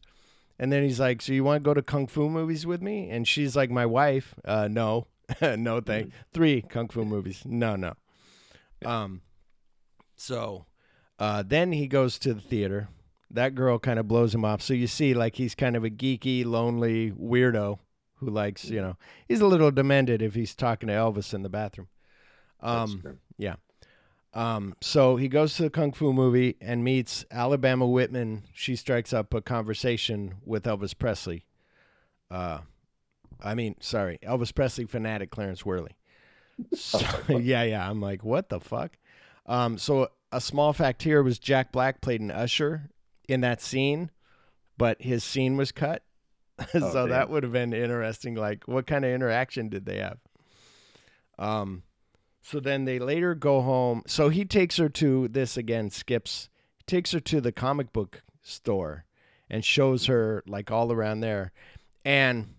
[0.60, 3.10] And then he's like, "So you want to go to kung fu movies with me?"
[3.10, 5.08] And she's like, "My wife, uh, no,
[5.42, 7.96] no, thank three kung fu movies, no, no."
[8.86, 9.22] Um,
[10.16, 10.66] so
[11.18, 12.88] uh, then he goes to the theater.
[13.32, 14.62] that girl kind of blows him off.
[14.62, 17.80] So you see, like he's kind of a geeky, lonely weirdo
[18.24, 21.50] who likes, you know, he's a little demented if he's talking to Elvis in the
[21.50, 21.88] bathroom.
[22.62, 23.56] Um, yeah.
[24.34, 28.44] Um, so he goes to the kung fu movie and meets Alabama Whitman.
[28.54, 31.46] She strikes up a conversation with Elvis Presley.
[32.32, 32.60] Uh,
[33.44, 35.96] I mean, sorry, Elvis Presley fanatic Clarence Worley.
[36.74, 37.88] So, yeah, yeah.
[37.88, 38.98] I'm like, what the fuck?
[39.46, 42.90] Um, so a small fact here was Jack Black played an usher
[43.28, 44.10] in that scene,
[44.78, 46.04] but his scene was cut.
[46.72, 48.36] so Oh, that would have been interesting.
[48.36, 50.20] Like, what kind of interaction did they have?
[51.40, 51.84] Um,
[52.42, 54.04] so then they later go home.
[54.06, 56.50] So he takes her to this again, skips,
[56.86, 59.06] takes her to the comic book store
[59.50, 61.52] and shows her like all around there.
[62.06, 62.56] And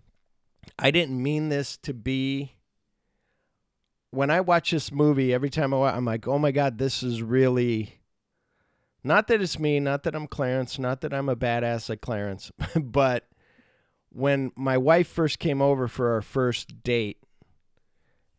[0.79, 2.53] I didn't mean this to be.
[4.11, 7.03] When I watch this movie, every time I watch, I'm like, oh my God, this
[7.03, 7.99] is really.
[9.03, 12.51] Not that it's me, not that I'm Clarence, not that I'm a badass like Clarence,
[12.75, 13.25] but
[14.15, 17.17] when my wife first came over for our first date,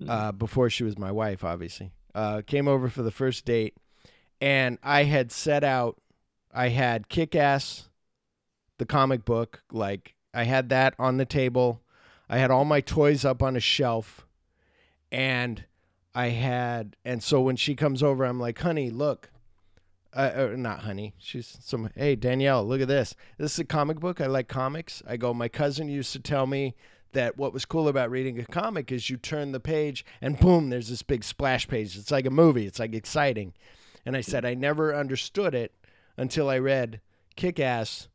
[0.08, 3.76] uh, before she was my wife, obviously, uh, came over for the first date,
[4.40, 6.00] and I had set out,
[6.52, 7.90] I had Kick Ass,
[8.78, 11.82] the comic book, like I had that on the table,
[12.28, 14.26] I had all my toys up on a shelf,
[15.12, 15.64] and
[16.14, 19.30] I had, and so when she comes over, I'm like, honey, look.
[20.16, 21.14] Uh, uh, not honey.
[21.18, 21.90] She's some.
[21.94, 23.14] Hey Danielle, look at this.
[23.36, 24.18] This is a comic book.
[24.18, 25.02] I like comics.
[25.06, 25.34] I go.
[25.34, 26.74] My cousin used to tell me
[27.12, 30.70] that what was cool about reading a comic is you turn the page and boom,
[30.70, 31.96] there's this big splash page.
[31.96, 32.66] It's like a movie.
[32.66, 33.52] It's like exciting.
[34.06, 35.74] And I said I never understood it
[36.16, 37.00] until I read
[37.36, 38.08] Kick Ass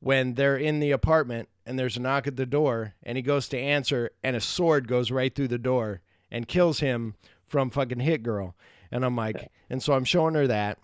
[0.00, 3.46] when they're in the apartment and there's a knock at the door and he goes
[3.48, 8.00] to answer and a sword goes right through the door and kills him from fucking
[8.00, 8.54] Hit Girl.
[8.90, 10.78] And I'm like, and so I'm showing her that.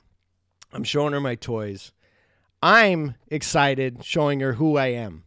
[0.73, 1.93] I'm showing her my toys.
[2.63, 5.25] I'm excited showing her who I am.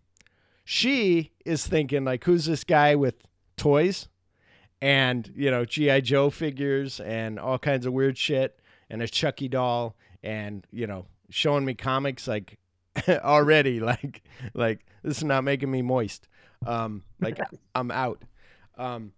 [0.63, 3.15] She is thinking like, who's this guy with
[3.57, 4.07] toys
[4.81, 9.47] and you know GI Joe figures and all kinds of weird shit and a Chucky
[9.47, 12.59] doll and you know showing me comics like
[13.09, 16.27] already like like this is not making me moist.
[16.65, 17.39] Um, like
[17.75, 18.23] I'm out.
[18.77, 19.13] Um,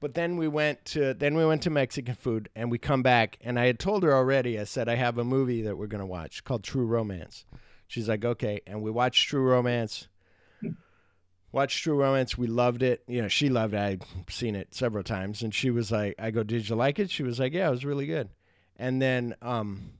[0.00, 3.38] but then we went to then we went to Mexican food and we come back
[3.40, 4.58] and I had told her already.
[4.58, 7.44] I said I have a movie that we're gonna watch called True Romance.
[7.86, 10.08] She's like, okay, and we watched True Romance.
[11.52, 12.36] Watched True Romance.
[12.36, 13.02] We loved it.
[13.06, 13.78] You know, she loved it.
[13.78, 17.10] I'd seen it several times, and she was like, "I go, did you like it?"
[17.10, 18.28] She was like, "Yeah, it was really good."
[18.76, 19.92] And then, um,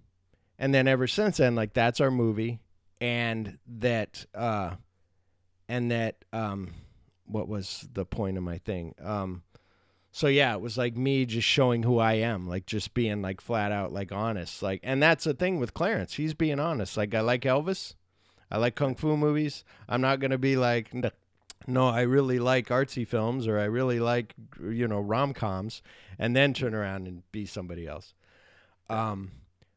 [0.58, 2.60] and then ever since then, like that's our movie,
[3.00, 4.74] and that, uh,
[5.68, 6.74] and that, um,
[7.24, 8.94] what was the point of my thing?
[9.02, 9.42] Um,
[10.16, 13.38] so yeah, it was like me just showing who I am, like just being like
[13.38, 16.14] flat out like honest, like, and that's the thing with Clarence.
[16.14, 16.96] He's being honest.
[16.96, 17.96] Like I like Elvis,
[18.50, 19.62] I like kung fu movies.
[19.86, 20.90] I'm not gonna be like,
[21.66, 25.82] no, I really like artsy films or I really like you know rom coms,
[26.18, 28.14] and then turn around and be somebody else.
[28.88, 29.32] Um,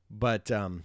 [0.09, 0.83] but um,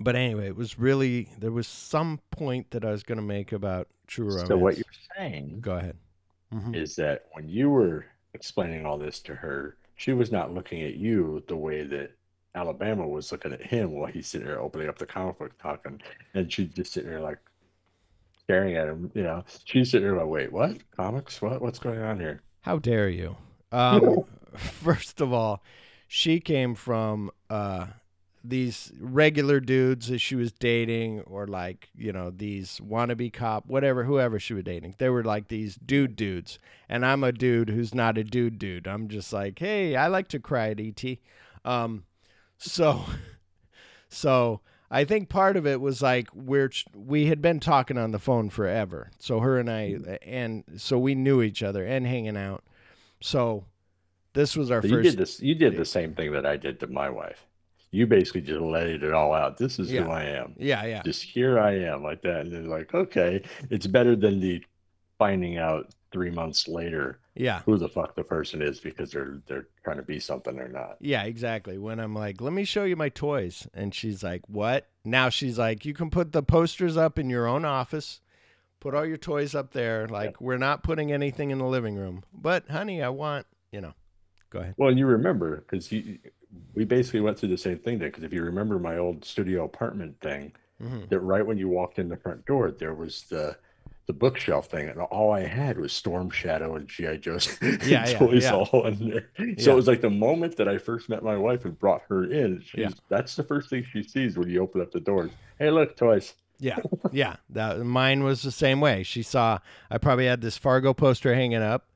[0.00, 3.86] but anyway, it was really there was some point that I was gonna make about
[4.08, 4.48] True Romance.
[4.48, 4.84] So what you're
[5.16, 5.96] saying Go ahead.
[6.52, 6.74] Mhm.
[6.74, 10.94] is that when you were explaining all this to her, she was not looking at
[10.94, 12.12] you the way that
[12.54, 16.00] Alabama was looking at him while he's sitting there opening up the comic book talking,
[16.34, 17.38] and she's just sitting there like
[18.44, 19.10] staring at him.
[19.14, 20.76] You know, she's sitting there like, "Wait, what?
[20.96, 21.40] Comics?
[21.40, 21.62] What?
[21.62, 23.36] What's going on here?" How dare you?
[23.70, 24.24] Um,
[24.56, 25.62] first of all,
[26.06, 27.86] she came from uh,
[28.44, 34.04] these regular dudes that she was dating, or like, you know, these wannabe cop, whatever,
[34.04, 34.94] whoever she was dating.
[34.98, 36.58] They were like these dude dudes.
[36.88, 38.86] And I'm a dude who's not a dude dude.
[38.86, 41.18] I'm just like, hey, I like to cry at ET.
[41.64, 42.04] Um,
[42.58, 43.04] so,
[44.08, 48.18] so I think part of it was like we're we had been talking on the
[48.18, 49.10] phone forever.
[49.18, 52.64] So her and I, and so we knew each other and hanging out.
[53.20, 53.64] So
[54.32, 55.10] this was our So you first.
[55.10, 55.40] did this.
[55.40, 57.46] You did the same thing that I did to my wife.
[57.92, 59.58] You basically just laid it all out.
[59.58, 60.02] This is Yeah.
[60.04, 60.54] who I am.
[60.58, 61.02] Yeah, yeah.
[61.02, 62.40] Just here I am, like that.
[62.46, 64.64] And they're like, okay, it's better than the
[65.18, 67.60] finding out three months later Yeah.
[67.60, 70.96] who the fuck the person is because they're they're trying to be something they're not.
[71.00, 71.76] Yeah, exactly.
[71.78, 73.68] When I'm like, let me show you my toys.
[73.74, 74.88] And she's like, what?
[75.04, 78.20] Now she's like, you can put the posters up in your own office,
[78.80, 80.08] put all your toys up there.
[80.08, 82.24] Like, we're not putting anything in the living room.
[82.32, 83.92] But, honey, I want, you know,
[84.50, 84.74] go ahead.
[84.78, 86.18] Well, you remember because you
[86.74, 88.08] we basically went through the same thing then.
[88.08, 91.08] Because if you remember my old studio apartment thing, Mhm.
[91.10, 93.56] that right when you walked in the front door, there was the
[94.06, 98.18] the bookshelf thing, and all I had was Storm Shadow and GI Joe's Yeah, yeah,
[98.18, 98.54] toys yeah.
[98.56, 99.28] all in there.
[99.36, 99.72] So Yeah.
[99.72, 102.60] it was like the moment that I first met my wife and brought her in.
[102.62, 102.88] She's, Yeah.
[103.08, 105.30] That's the first thing she sees when you open up the doors.
[105.56, 106.34] Hey, look, toys.
[106.58, 106.78] Yeah,
[107.12, 107.36] yeah.
[107.50, 109.04] That, mine was the same way.
[109.04, 111.86] She saw I probably had this Fargo poster hanging up,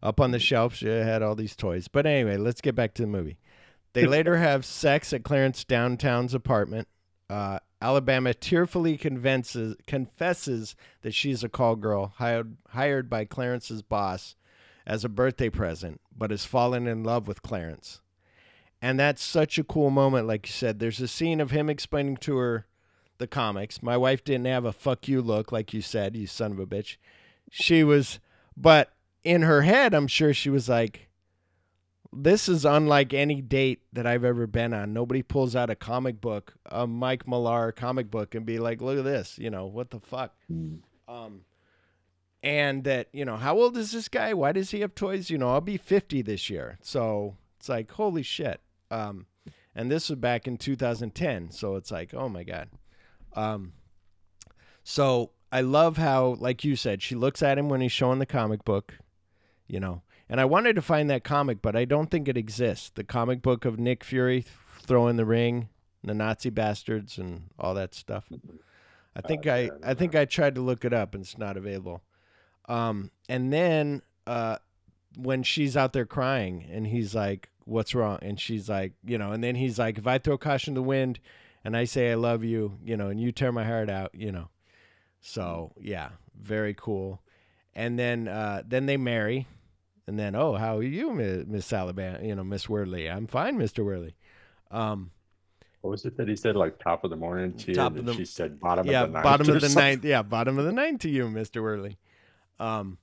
[0.00, 0.74] up on the shelf.
[0.76, 1.88] She had all these toys.
[1.88, 3.36] But anyway, let's get back to the movie.
[4.02, 6.88] They later have sex at Clarence downtown's apartment.
[7.28, 14.34] Uh, Alabama tearfully convinces, confesses that she's a call girl hired hired by Clarence's boss
[14.86, 18.00] as a birthday present, but has fallen in love with Clarence.
[18.80, 20.78] And that's such a cool moment, like you said.
[20.78, 22.66] There's a scene of him explaining to her
[23.18, 23.82] the comics.
[23.82, 26.66] My wife didn't have a fuck you look, like you said, you son of a
[26.66, 26.96] bitch.
[27.50, 28.20] She was,
[28.56, 28.92] but
[29.24, 31.07] in her head, I'm sure she was like,
[32.22, 34.92] this is unlike any date that I've ever been on.
[34.92, 38.98] Nobody pulls out a comic book, a Mike Millar comic book, and be like, look
[38.98, 40.34] at this, you know, what the fuck?
[41.06, 41.42] Um,
[42.42, 44.34] and that, you know, how old is this guy?
[44.34, 45.30] Why does he have toys?
[45.30, 46.78] You know, I'll be 50 this year.
[46.82, 48.60] So it's like, holy shit.
[48.90, 49.26] Um,
[49.74, 51.52] and this was back in 2010.
[51.52, 52.68] So it's like, oh my God.
[53.34, 53.72] Um,
[54.82, 58.26] so I love how, like you said, she looks at him when he's showing the
[58.26, 58.94] comic book,
[59.68, 60.02] you know.
[60.28, 62.90] And I wanted to find that comic, but I don't think it exists.
[62.90, 64.44] The comic book of Nick Fury
[64.82, 65.68] throwing the ring,
[66.04, 68.24] the Nazi bastards, and all that stuff.
[69.16, 72.02] I think I, I think I tried to look it up, and it's not available.
[72.68, 74.58] Um, and then uh,
[75.16, 79.32] when she's out there crying, and he's like, "What's wrong?" and she's like, you know,
[79.32, 81.18] and then he's like, "If I throw caution to the wind,
[81.64, 84.30] and I say I love you, you know, and you tear my heart out, you
[84.30, 84.48] know."
[85.20, 86.10] So yeah,
[86.40, 87.22] very cool.
[87.74, 89.46] And then uh, then they marry,
[90.08, 92.18] and then oh, how are you, Miss Alabama?
[92.20, 93.08] You know, Miss Worley.
[93.08, 94.16] I'm fine, Mister Worley.
[94.70, 95.10] Um,
[95.82, 96.56] What was it that he said?
[96.56, 99.04] Like top of the morning to you, Top and of the- she said bottom yeah,
[99.04, 99.22] of the night.
[99.22, 99.84] bottom of the something.
[99.84, 100.04] ninth.
[100.04, 101.98] Yeah, bottom of the ninth to you, Mister Worley.
[102.58, 102.98] Um,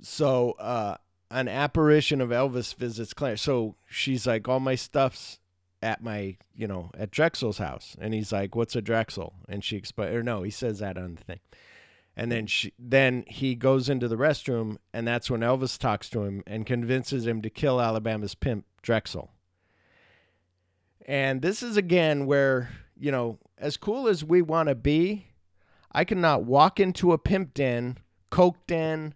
[0.00, 0.96] so uh,
[1.30, 3.36] an apparition of Elvis visits Claire.
[3.36, 5.38] So she's like, all my stuff's
[5.80, 9.34] at my, you know, at Drexel's house, and he's like, what's a Drexel?
[9.48, 11.40] And she explains, or no, he says that on the thing.
[12.16, 16.24] And then she, then he goes into the restroom, and that's when Elvis talks to
[16.24, 19.30] him and convinces him to kill Alabama's pimp Drexel.
[21.06, 25.26] And this is again where, you know, as cool as we want to be,
[25.90, 27.98] I cannot walk into a pimp den,
[28.30, 29.14] coke den,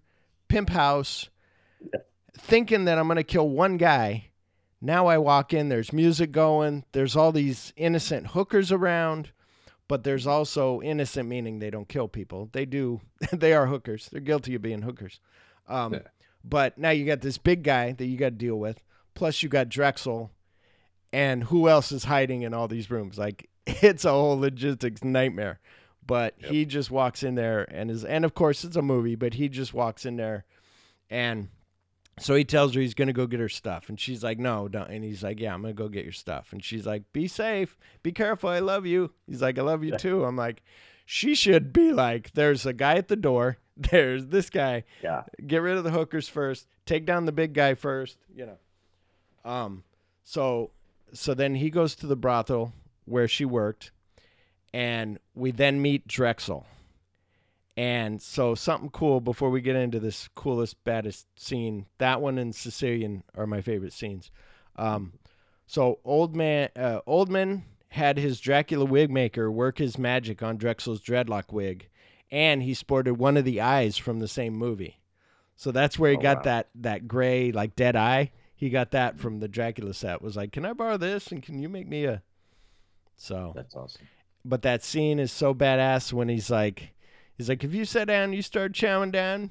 [0.49, 1.29] pimp house,
[2.39, 4.31] thinking that I'm going to kill one guy.
[4.81, 9.33] Now I walk in, there's music going, there's all these innocent hookers around,
[9.89, 12.49] but there's also innocent meaning they don't kill people.
[12.53, 13.01] They do,
[13.33, 14.09] they are hookers.
[14.11, 15.21] They're guilty of being hookers.
[15.69, 16.01] Um, Yeah.
[16.49, 18.81] But now you got this big guy that you got to deal with.
[19.15, 20.31] Plus, you got Drexel,
[21.13, 23.19] and who else is hiding in all these rooms?
[23.19, 25.59] Like, it's a whole logistics nightmare.
[26.07, 29.35] But he just walks in there and is, and of course, it's a movie, but
[29.35, 30.45] he just walks in there
[31.11, 31.49] and
[32.19, 33.89] so he tells her he's going to go get her stuff.
[33.89, 34.89] And she's like, no, don't.
[34.89, 36.53] And he's like, yeah, I'm going to go get your stuff.
[36.53, 37.79] And she's like, be safe.
[38.03, 38.49] Be careful.
[38.49, 39.13] I love you.
[39.27, 40.25] He's like, I love you too.
[40.25, 40.63] I'm like,
[41.05, 43.59] she should be like, there's a guy at the door.
[43.77, 44.85] There's this guy.
[45.03, 45.25] Yeah.
[45.47, 46.67] Get rid of the hookers first.
[46.87, 48.17] Take down the big guy first.
[48.35, 49.51] You know.
[49.51, 49.85] Um.
[50.25, 50.71] So,
[51.13, 52.73] so then he goes to the brothel
[53.05, 53.93] where she worked,
[54.73, 56.67] and we then meet Drexel.
[57.77, 61.87] And so something cool before we get into this coolest, baddest scene.
[61.99, 64.31] That one and Sicilian are my favorite scenes.
[64.77, 65.13] Um,
[65.67, 71.01] so old man, uh, Oldman had his Dracula wig maker work his magic on Drexel's
[71.03, 71.89] dreadlock wig,
[72.31, 75.01] and he sported one of the eyes from the same movie.
[75.55, 76.43] So that's where he Oh, got wow.
[76.45, 78.33] that that gray like dead eye.
[78.55, 80.23] He got that from the Dracula set.
[80.23, 81.27] Was like, can I borrow this?
[81.29, 82.23] And can you make me a?
[83.17, 84.07] So That's awesome.
[84.45, 86.91] but that scene is so badass when he's like
[87.37, 89.51] he's like if you sat down and you start chowing down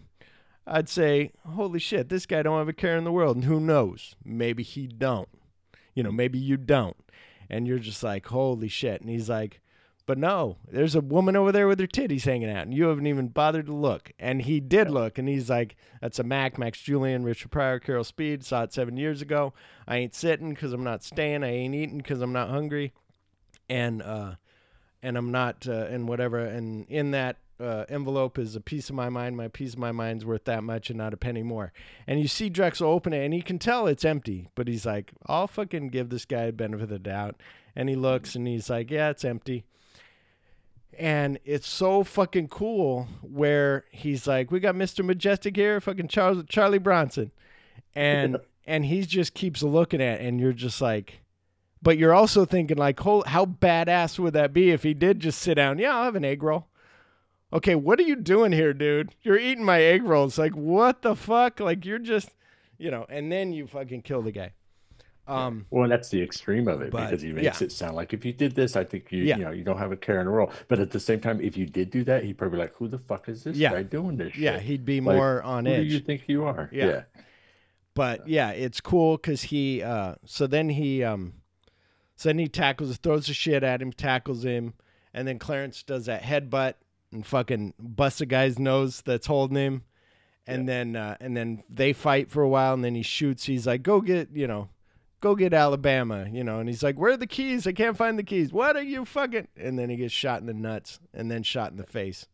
[0.67, 3.35] i'd say holy shit this guy don't have a care in the world.
[3.35, 4.15] And who knows?
[4.23, 5.29] Maybe he don't.
[5.93, 6.97] You know maybe you don't.
[7.49, 9.01] And you're just like holy shit.
[9.01, 9.61] And he's like
[10.07, 13.07] but no there's a woman over there with her titties hanging out and you haven't
[13.07, 14.11] even bothered to look.
[14.19, 18.03] And he did look and he's like that's a mac Max Julien richard pryor carol
[18.03, 19.53] speed saw it seven years ago.
[19.87, 21.43] I ain't sitting because i'm not staying.
[21.43, 22.93] I ain't eating because i'm not hungry.
[23.69, 24.35] And uh
[25.03, 26.39] and I'm not, uh, and whatever.
[26.39, 29.37] And in that uh, envelope is a piece of my mind.
[29.37, 31.71] My piece of my mind's worth that much and not a penny more.
[32.07, 35.11] And you see Drexel open it, and he can tell it's empty, but he's like,
[35.27, 37.35] I'll fucking give this guy a benefit of the doubt.
[37.75, 39.65] And he looks and he's like, Yeah, it's empty.
[40.97, 45.05] And it's so fucking cool where he's like, We got Mr.
[45.05, 47.31] Majestyk here, fucking Charles Charlie Bronson.
[47.93, 51.21] And and he just keeps looking at it, and you're just like
[51.85, 55.53] but you're also thinking like, how badass would that be if he did just sit
[55.53, 55.77] down?
[55.77, 56.67] Yeah, I'll have an egg roll.
[57.55, 59.15] Okay, what are you doing here, dude?
[59.23, 60.37] You're eating my egg rolls.
[60.37, 61.59] Like, what the fuck?
[61.59, 62.29] Like, you're just,
[62.77, 64.51] you know, and then you fucking kill the guy.
[65.27, 67.65] Um, Well, that's the extreme of it But, because he makes yeah.
[67.65, 69.37] it sound like if you did this, I think you Yeah.
[69.37, 70.51] you know you don't have a care in the world.
[70.67, 72.87] But at the same time, if you did do that, he'd probably be like, "Who
[72.87, 73.71] the fuck is this Yeah.
[73.71, 74.61] guy doing this?" Yeah, shit?
[74.63, 75.87] he'd be Like, more on who edge.
[75.87, 76.69] do you think you are?
[76.71, 76.85] Yeah.
[76.85, 77.01] yeah.
[77.95, 79.81] but yeah, it's cool because he.
[79.81, 81.03] Uh, so then he.
[81.03, 81.33] Um,
[82.17, 84.73] so then he tackles, throws the shit at him, tackles him,
[85.11, 86.75] and then Clarence does that headbutt
[87.15, 89.83] and fucking bust a guy's nose that's holding him,
[90.45, 93.45] and then uh, and then they fight for a while, and then he shoots.
[93.45, 94.69] He's like, "Go get, you know."
[95.21, 97.65] Go get Alabama, you know, and he's like, "Where are the keys?
[97.65, 98.53] I can't find the keys.
[98.53, 101.71] What are you fucking?" And then he gets shot in the nuts, and then shot
[101.71, 102.27] in the face.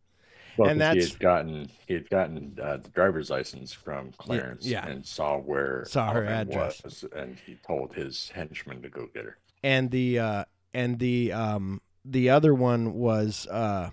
[0.58, 4.66] Well, And 'cause he had gotten he had gotten uh, the driver's license from Clarence
[4.66, 4.86] yeah.
[4.86, 6.84] and saw where Saw her Alabama address.
[6.84, 9.38] was, and he told his henchman to go get her.
[9.64, 13.92] and the uh and the um the other one was uh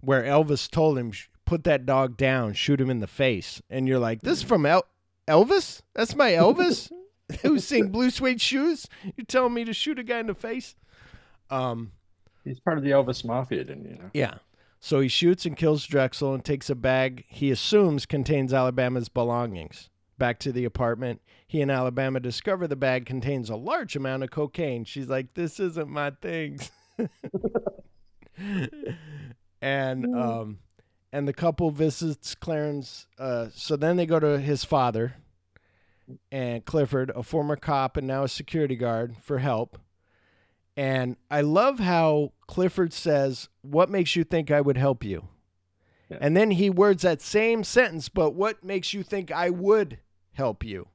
[0.00, 1.12] where Elvis told him
[1.44, 3.62] put that dog down shoot him in the face.
[3.70, 4.86] And you're like this is from El-
[5.28, 5.82] Elvis?
[5.94, 6.90] That's my Elvis?
[7.42, 8.86] Who sing blue suede shoes?
[9.16, 10.74] You're telling me to shoot a guy in the face?
[11.50, 11.92] Um
[12.44, 14.10] He's part of the Elvis Mafia, didn't you know?
[14.14, 14.34] yeah.
[14.78, 19.88] So he shoots and kills Drexel and takes a bag he assumes contains Alabama's belongings.
[20.18, 24.30] Back to the apartment he and Alabama discover the bag contains a large amount of
[24.30, 24.84] cocaine.
[24.84, 26.70] She's like this isn't my things
[29.60, 30.58] and um
[31.12, 35.16] and the couple visits Clarence uh so then they go to his father
[36.30, 39.78] and Clifford a former cop and now a security guard for help.
[40.76, 45.28] And I love how Clifford says what makes you think I would help you?
[46.08, 46.18] Yeah.
[46.20, 49.98] and then he words that same sentence but what makes you think I would
[50.34, 50.88] help you?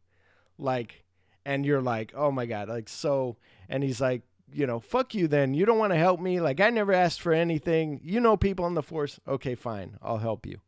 [0.57, 1.03] Like
[1.45, 3.35] and you're like oh my god like so
[3.67, 4.21] and he's like
[4.53, 5.53] you know fuck you then.
[5.53, 6.39] You don't want to help me.
[6.39, 7.99] Like i never asked for anything.
[8.03, 9.19] You know people in the force.
[9.27, 9.97] Okay fine.
[10.01, 10.59] I'll help you.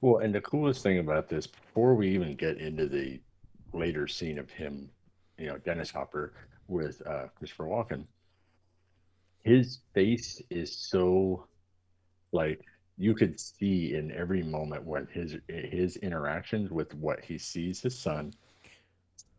[0.00, 3.20] Well, and the coolest thing about this, before we even get into the
[3.72, 4.90] later scene of him,
[5.38, 6.34] you know, Dennis Hopper
[6.68, 8.04] with uh, Christopher Walken,
[9.42, 11.46] his face is so
[12.32, 12.60] like
[12.98, 17.98] you could see in every moment when his his interactions with what he sees his
[17.98, 18.32] son,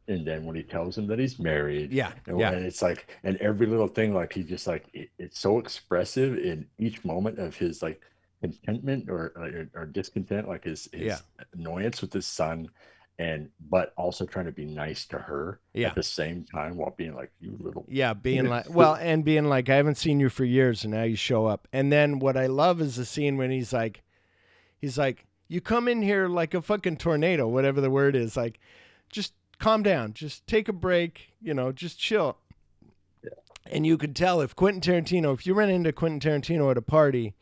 [0.10, 2.52] and then when he tells him that he's married, Yeah, and, yeah.
[2.52, 6.38] and it's like, and every little thing, like he just like it, it's so expressive
[6.38, 8.02] in each moment of his like
[8.42, 11.18] contentment or uh, or, or discontent, like his his Yeah.
[11.54, 12.68] annoyance with his son,
[13.20, 15.90] and but also trying to be nice to her Yeah.
[15.90, 19.46] at the same time while being like, you little yeah being like well and being
[19.50, 22.38] like i haven't seen you for years and now you show up and then what
[22.38, 24.02] i love is the scene when he's like
[24.80, 28.60] he's like you come in here like a fucking tornado whatever the word is like
[29.12, 32.38] just calm down just take a break you know just chill
[33.72, 36.82] and you could tell if Quentin Tarantino, if you ran into Quentin Tarantino at a
[36.82, 37.36] party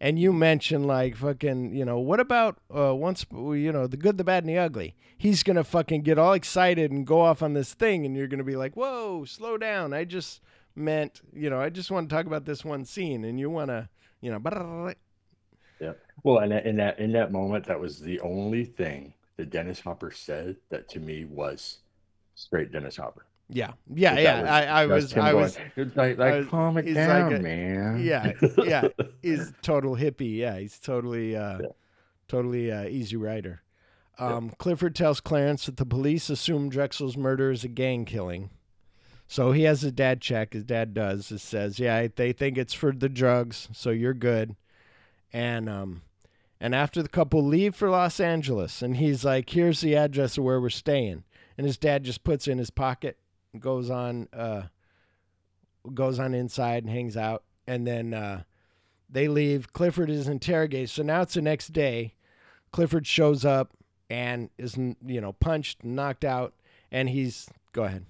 [0.00, 4.18] and you mention like fucking, you know, what about uh, once, you know, the good,
[4.18, 7.42] the bad, and the ugly, he's going to fucking get all excited and go off
[7.42, 8.06] on this thing.
[8.06, 9.92] And you're going to be like, whoa, slow down.
[9.92, 10.40] I just
[10.76, 13.24] meant, you know, I just want to talk about this one scene.
[13.24, 13.88] And you want to,
[14.20, 14.92] you know,
[15.80, 15.92] Yeah.
[16.22, 19.80] Well, and that- in that in that moment, that was the only thing that Dennis
[19.80, 21.78] Hopper said that to me was
[22.34, 23.26] straight Dennis Hopper.
[23.48, 24.40] yeah, yeah, yeah.
[24.40, 27.06] was I, I was, I was, "It's like, I like was- calm it he's like
[27.06, 28.00] down, a- man.
[28.04, 28.32] yeah,
[28.64, 28.88] yeah.
[29.22, 30.36] He's total hippie.
[30.36, 31.66] Yeah, he's totally, uh, Yeah.
[32.28, 33.62] totally uh, easy rider.
[34.18, 38.50] Um, Clifford tells Clarence that the police assume Drexel's murder is a gang killing.
[39.26, 40.52] So he has his dad check.
[40.52, 41.32] His dad does.
[41.32, 44.54] It says, yeah, they think it's for the drugs, so you're good.
[45.32, 46.02] And um,
[46.64, 50.44] and after the couple leave for Los Angeles, and he's like, here's the address of
[50.44, 51.24] where we're staying.
[51.58, 53.18] And his dad just puts it in his pocket,
[53.58, 54.62] goes on, uh,
[55.92, 57.42] goes on inside and hangs out.
[57.66, 58.44] And then uh,
[59.10, 59.74] they leave.
[59.74, 60.88] Clifford is interrogated.
[60.88, 62.14] So now it's the next day.
[62.72, 63.72] Clifford shows up
[64.08, 66.54] and is, you know, punched, knocked out,
[66.90, 68.06] and he's go ahead.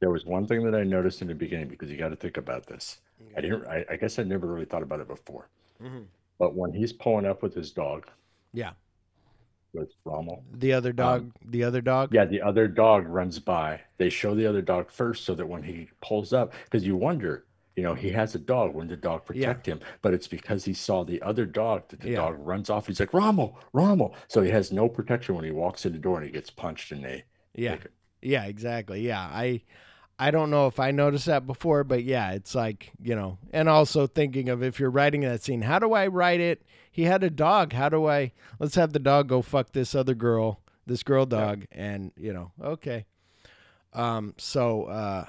[0.00, 2.36] There was one thing that I noticed in the beginning because you got to think
[2.36, 3.00] about this.
[3.34, 3.66] I didn't.
[3.66, 5.48] I, I guess I never really thought about it before.
[5.82, 6.04] Mhm.
[6.40, 8.06] But when he's pulling up with his dog,
[8.54, 8.72] Yeah,
[9.74, 12.12] with Rommel, the other um, dog, the other dog.
[12.14, 13.82] yeah, the other dog runs by.
[13.98, 17.44] They show the other dog first so that when he pulls up, because you wonder,
[17.76, 18.74] you know, he has a dog.
[18.74, 19.80] When the dog protect him?
[20.00, 22.16] But it's because he saw the other dog that the Yeah.
[22.16, 22.86] dog runs off.
[22.86, 24.14] He's like, Rommel, Rommel.
[24.28, 26.90] So he has no protection when he walks in the door and he gets punched
[26.90, 27.24] and they
[27.54, 27.76] Yeah.
[28.22, 29.06] Yeah, exactly.
[29.06, 29.20] Yeah.
[29.20, 29.62] I
[30.20, 33.70] I don't know if I noticed that before, but yeah, it's like, you know, and
[33.70, 36.62] also thinking of if you're writing that scene, how do I write it?
[36.92, 37.72] He had a dog.
[37.72, 41.64] How do I let's have the dog go fuck this other girl, this girl dog,
[41.72, 43.06] and you know, okay.
[43.94, 45.24] Um, so uh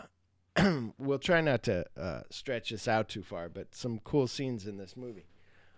[0.97, 4.75] we'll try not to uh stretch this out too far, but some cool scenes in
[4.75, 5.25] this movie.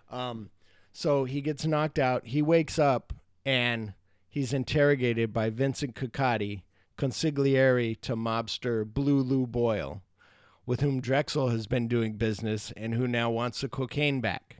[0.09, 0.49] Um,
[0.91, 2.25] so he gets knocked out.
[2.25, 3.13] He wakes up
[3.45, 3.93] and
[4.27, 6.63] he's interrogated by Vincent Coccotti,
[6.97, 10.01] consigliere to mobster Blue Lou Boyle,
[10.65, 14.57] with whom Drexel has been doing business and who now wants the cocaine back.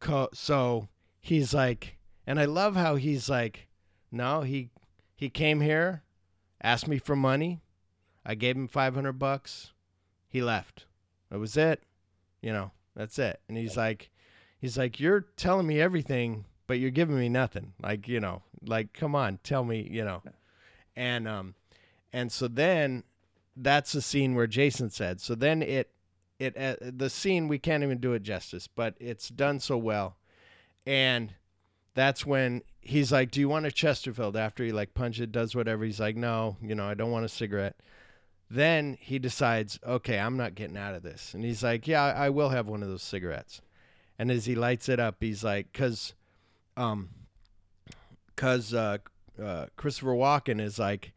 [0.00, 0.88] Co- so
[1.20, 3.68] he's like, and I love how he's like,
[4.10, 4.70] no, he
[5.16, 6.02] he came here,
[6.62, 7.60] asked me for money,
[8.24, 9.72] I gave him five hundred bucks,
[10.28, 10.86] he left.
[11.30, 11.82] That was it.
[12.40, 13.40] You know, that's it.
[13.48, 14.10] And he's like,
[14.60, 17.72] he's like, you're telling me everything, but you're giving me nothing.
[17.82, 20.22] Like, you know, like, come on, tell me, you know.
[20.98, 21.54] And um,
[22.12, 23.04] and so then
[23.56, 25.20] that's the scene where Jason said.
[25.20, 25.92] So then it
[26.40, 30.16] it uh, the scene we can't even do it justice, but it's done so well,
[30.84, 31.34] and
[31.94, 35.54] that's when he's like, "Do you want a Chesterfield?" After he like punches it, does
[35.54, 35.84] whatever.
[35.84, 37.76] He's like, "No, you know, I don't want a cigarette."
[38.50, 42.28] Then he decides, "Okay, I'm not getting out of this," and he's like, "Yeah, I
[42.30, 43.60] will have one of those cigarettes."
[44.18, 46.14] And as he lights it up, he's like, "Cause,
[46.76, 47.10] um,
[48.34, 48.98] cause uh,
[49.42, 51.12] uh, Christopher Walken is like."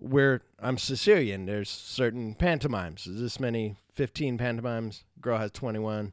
[0.00, 3.04] where I'm Sicilian, there's certain pantomimes.
[3.04, 5.02] There's this many, 15 pantomimes.
[5.20, 6.12] Girl has 21,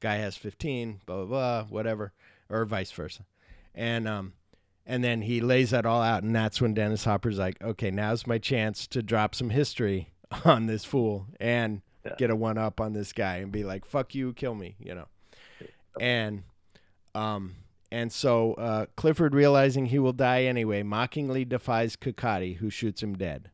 [0.00, 2.12] guy has 15, blah, blah, blah, whatever,
[2.48, 3.24] or vice versa.
[3.72, 4.32] And, um,
[4.84, 8.26] and then he lays that all out, and that's when Dennis Hopper's like, okay, now's
[8.26, 10.12] my chance to drop some history
[10.44, 12.16] on this fool and Yeah.
[12.18, 14.96] get a one up on this guy and be like, fuck you, kill me, you
[14.96, 15.06] know.
[16.00, 16.42] And,
[17.14, 17.54] um,
[17.90, 23.16] and so uh, Clifford, realizing he will die anyway, mockingly defies Coccotti, who shoots him
[23.16, 23.50] dead.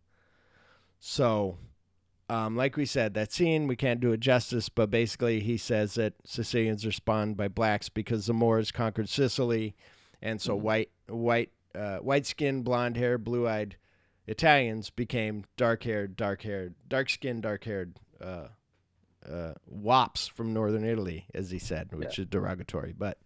[0.98, 1.58] So,
[2.28, 5.94] um, like we said, that scene, we can't do it justice, but basically he says
[5.94, 9.74] that Sicilians are spawned by blacks because the Moors conquered Sicily,
[10.20, 13.76] and so white, white, uh, white-skinned, blonde-haired, blue-eyed
[14.26, 18.48] Italians became dark-haired, dark-haired, dark-skinned, dark-haired uh,
[19.30, 22.94] uh, wops from northern Italy, as he said, which is derogatory.
[22.96, 23.18] But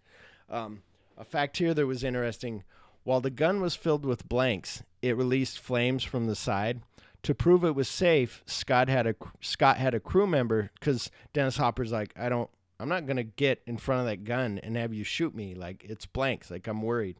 [0.48, 0.82] um,
[1.21, 2.64] a fact here that was interesting:
[3.05, 6.81] while the gun was filled with blanks, it released flames from the side.
[7.25, 11.59] To prove it was safe, Scott had a Scott had a crew member because Dennis
[11.59, 12.49] Hopper's like, I don't,
[12.81, 15.55] I'm not gonna get in front of that gun and have you shoot me.
[15.55, 16.51] Like it's blanks.
[16.51, 17.18] Like I'm worried.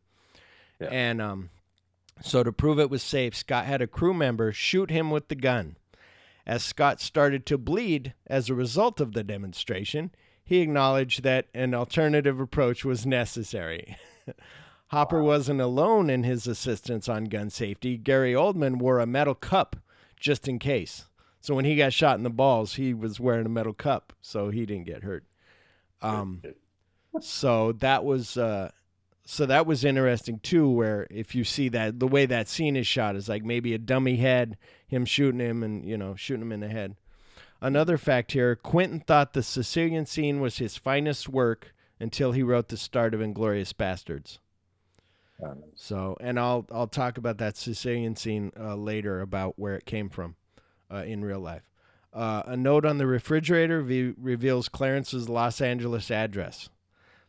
[0.81, 0.89] Yeah.
[0.91, 1.51] And um,
[2.23, 5.35] so to prove it was safe, Scott had a crew member shoot him with the
[5.35, 5.77] gun.
[6.47, 10.11] As Scott started to bleed as a result of the demonstration,
[10.51, 13.97] he acknowledged that an alternative approach was necessary.
[14.89, 17.97] Hopper wasn't alone in his assistance on gun safety.
[17.97, 19.77] Gary Oldman wore a metal cup
[20.19, 21.07] just in case.
[21.41, 24.51] So when he got shot in the balls, he was wearing a metal cup, so
[24.51, 25.23] he didn't get hurt.
[26.03, 26.43] Um,
[27.21, 28.73] so that was uh,
[29.25, 30.69] so that was interesting too.
[30.69, 33.79] Where if you see that the way that scene is shot is like maybe a
[33.79, 36.97] dummy head, him shooting him, and you know shooting him in the head.
[37.61, 42.69] Another fact here: Quentin thought the Sicilian scene was his finest work until he wrote
[42.69, 44.39] the start of *Inglourious Basterds*.
[45.75, 50.09] So, and I'll I'll talk about that Sicilian scene uh, later about where it came
[50.11, 50.37] from
[50.93, 51.63] uh, in real life.
[52.13, 56.69] Uh, a note on the refrigerator v- reveals Clarence's Los Angeles address.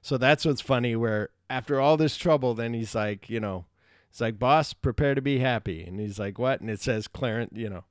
[0.01, 0.95] So that's what's funny.
[0.95, 3.65] Where after all this trouble, then he's like, you know,
[4.09, 6.61] it's like, boss, prepare to be happy, and he's like, what?
[6.61, 7.83] And it says Clarence, you know.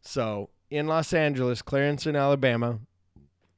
[0.00, 2.78] So in Los Angeles, Clarence in Alabama,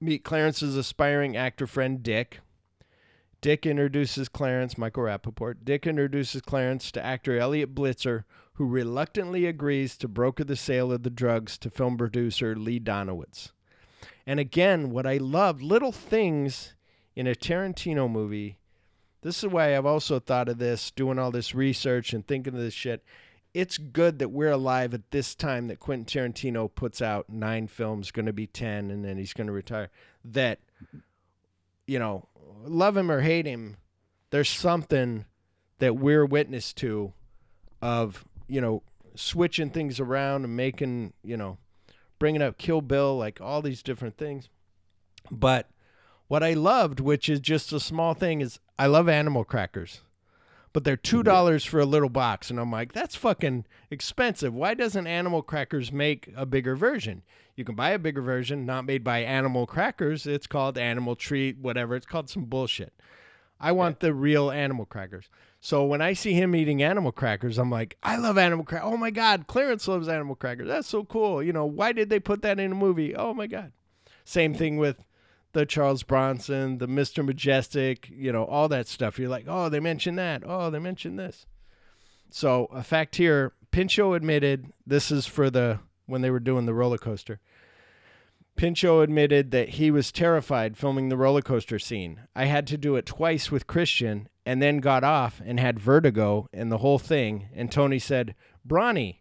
[0.00, 2.40] meet Clarence's aspiring actor friend Dick.
[3.40, 5.58] Dick introduces Clarence, Michael Rapaport.
[5.62, 11.04] Dick introduces Clarence to actor Elliot Blitzer, who reluctantly agrees to broker the sale of
[11.04, 13.52] the drugs to film producer Lee Donowitz.
[14.26, 16.74] And again, what I love, little things
[17.14, 18.56] in a Tarantino movie.
[19.22, 22.60] This is why I've also thought of this, doing all this research and thinking of
[22.60, 23.04] this shit.
[23.54, 28.10] It's good that we're alive at this time that Quentin Tarantino puts out nine films,
[28.10, 29.90] going to be 10, and then he's going to retire.
[30.24, 30.58] That,
[31.86, 32.28] you know,
[32.64, 33.76] love him or hate him,
[34.30, 35.24] there's something
[35.78, 37.12] that we're witness to
[37.80, 38.82] of, you know,
[39.14, 41.58] switching things around and making, you know,
[42.18, 44.48] bringing up Kill Bill, like all these different things.
[45.30, 45.70] But
[46.26, 50.00] what I loved, which is just a small thing, is I love animal crackers.
[50.74, 51.24] But they're two mm-hmm.
[51.24, 54.52] dollars for a little box, and I'm like, that's fucking expensive.
[54.52, 57.22] Why doesn't Animal Crackers make a bigger version?
[57.56, 60.26] You can buy a bigger version, not made by Animal Crackers.
[60.26, 61.94] It's called Animal Treat, whatever.
[61.94, 62.92] It's called some bullshit.
[63.60, 65.30] I want the real Animal Crackers.
[65.60, 68.90] So when I see him eating Animal Crackers, I'm like, I love Animal Crackers.
[68.92, 70.66] Oh my god, Clarence loves Animal Crackers.
[70.66, 71.42] That's so cool.
[71.42, 73.14] You know, why did they put that in a movie?
[73.14, 73.72] Oh my god.
[74.24, 75.04] Same thing with
[75.54, 77.28] the Charles Bronson, the Mr.
[77.28, 79.18] Majestyk, you know, all that stuff.
[79.18, 80.42] You're like, oh, they mentioned that.
[80.44, 81.46] Oh, they mentioned this.
[82.30, 86.74] So, a fact here Pinchot admitted this is for the when they were doing the
[86.74, 87.40] roller coaster.
[88.56, 92.20] Pinchot admitted that he was terrified filming the roller coaster scene.
[92.36, 96.48] I had to do it twice with Christian and then got off and had vertigo
[96.52, 97.48] and the whole thing.
[97.54, 98.36] And Tony said,
[98.66, 99.16] Bronny,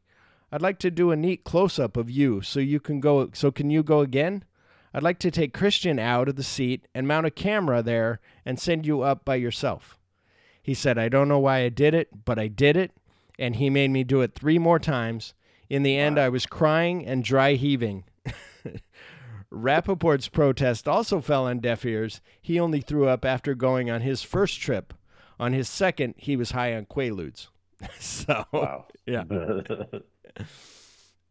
[0.52, 3.50] I'd like to do a neat close up of you so you can go so
[3.50, 4.44] can you go again?
[4.94, 8.60] I'd like to take Christian out of the seat and mount a camera there and
[8.60, 9.98] send you up by yourself.
[10.62, 12.92] He said, I don't know why I did it, but I did it,
[13.40, 15.34] and he made me do it three more times.
[15.70, 18.04] In the end, I was crying and dry heaving.
[19.52, 22.22] Rapaport's protest also fell on deaf ears.
[22.42, 24.94] He only threw up after going on his first trip.
[25.40, 27.48] On his second, he was high on Quaaludes.
[28.00, 28.86] so, Wow.
[29.06, 29.24] yeah.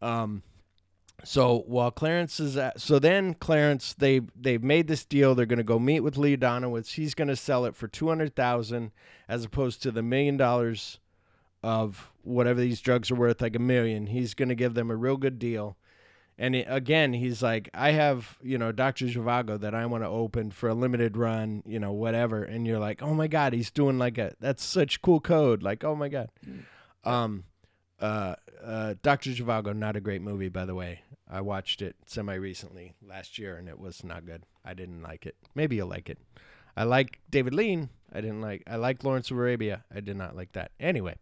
[0.00, 0.42] Um,
[1.24, 5.34] so while Clarence is at, so then Clarence they they've made this deal.
[5.34, 6.94] They're going to go meet with Lee Donowitz.
[6.94, 8.92] He's going to sell it for two hundred thousand
[9.28, 10.98] as opposed to the million dollars
[11.62, 14.06] of whatever these drugs are worth, like a million.
[14.06, 15.76] He's going to give them a real good deal.
[16.38, 19.06] And it, again, he's like, I have, you know, Dr.
[19.06, 22.42] Zhivago that I want to open for a limited run, you know, whatever.
[22.42, 25.62] And you're like, oh my God, he's doing like a, that's such cool code.
[25.62, 26.30] Like, oh my God.
[27.04, 27.44] Um,
[28.00, 29.30] uh, uh, Dr.
[29.30, 31.02] Zhivago, not a great movie, by the way.
[31.32, 34.42] I watched it semi recently last year and it was not good.
[34.64, 35.34] I didn't like it.
[35.54, 36.18] Maybe you'll like it.
[36.76, 37.88] I like David Lean.
[38.12, 39.84] I didn't like, I like Lawrence of Arabia.
[39.94, 40.72] I did not like that.
[40.78, 41.16] Anyway,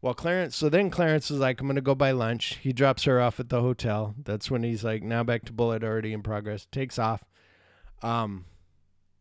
[0.00, 2.58] well, Clarence, so then Clarence is like, I'm to go buy lunch.
[2.62, 4.14] He drops her off at the hotel.
[4.24, 6.66] That's when he's like, now back to bullet already in progress.
[6.72, 7.22] Takes off.
[8.02, 8.46] Um,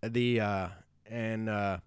[0.01, 0.67] the, uh,
[1.05, 1.79] and, uh,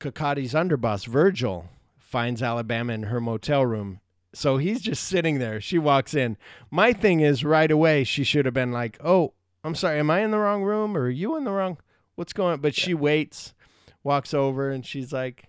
[0.00, 4.00] Coccotti's underboss, Virgil, finds Alabama in her motel room.
[4.34, 5.60] So he's just sitting there.
[5.60, 6.36] She walks in.
[6.70, 9.32] My thing is, right away, she should have been like, oh,
[9.62, 11.78] I'm sorry, am I in the wrong room or are you in the wrong?
[12.16, 12.60] What's going on?
[12.60, 13.54] But she waits,
[14.02, 15.48] walks over, and she's like,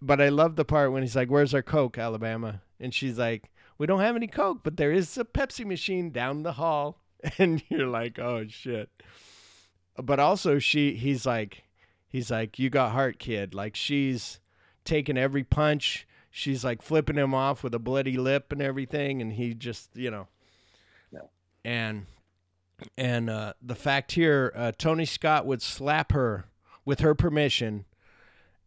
[0.00, 3.50] but I love the part when he's like, "Where's our Coke, Alabama?" And she's like,
[3.78, 7.02] "We don't have any Coke, but there is a Pepsi machine down the hall."
[7.38, 8.90] And you're like, "Oh shit!"
[9.96, 11.64] But also, she, he's like,
[12.08, 14.38] he's like, "You got heart, kid." Like she's
[14.84, 16.06] taking every punch.
[16.38, 20.10] She's like flipping him off with a bloody lip and everything, and he just, you
[20.10, 20.28] know,
[21.64, 22.06] and
[22.96, 26.44] and uh, the fact here, uh, Tony Scott would slap her
[26.84, 27.86] with her permission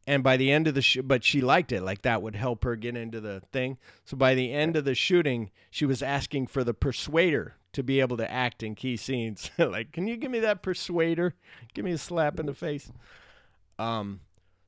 [0.05, 2.63] and by the end of the sh- but she liked it like that would help
[2.63, 3.77] her get into the thing.
[4.03, 8.01] So by the end of the shooting she was asking for the persuader to be
[8.01, 9.49] able to act in key scenes.
[9.57, 11.35] Like can you give me that persuader?
[11.73, 12.91] Give me a slap in the face.
[13.79, 14.21] Um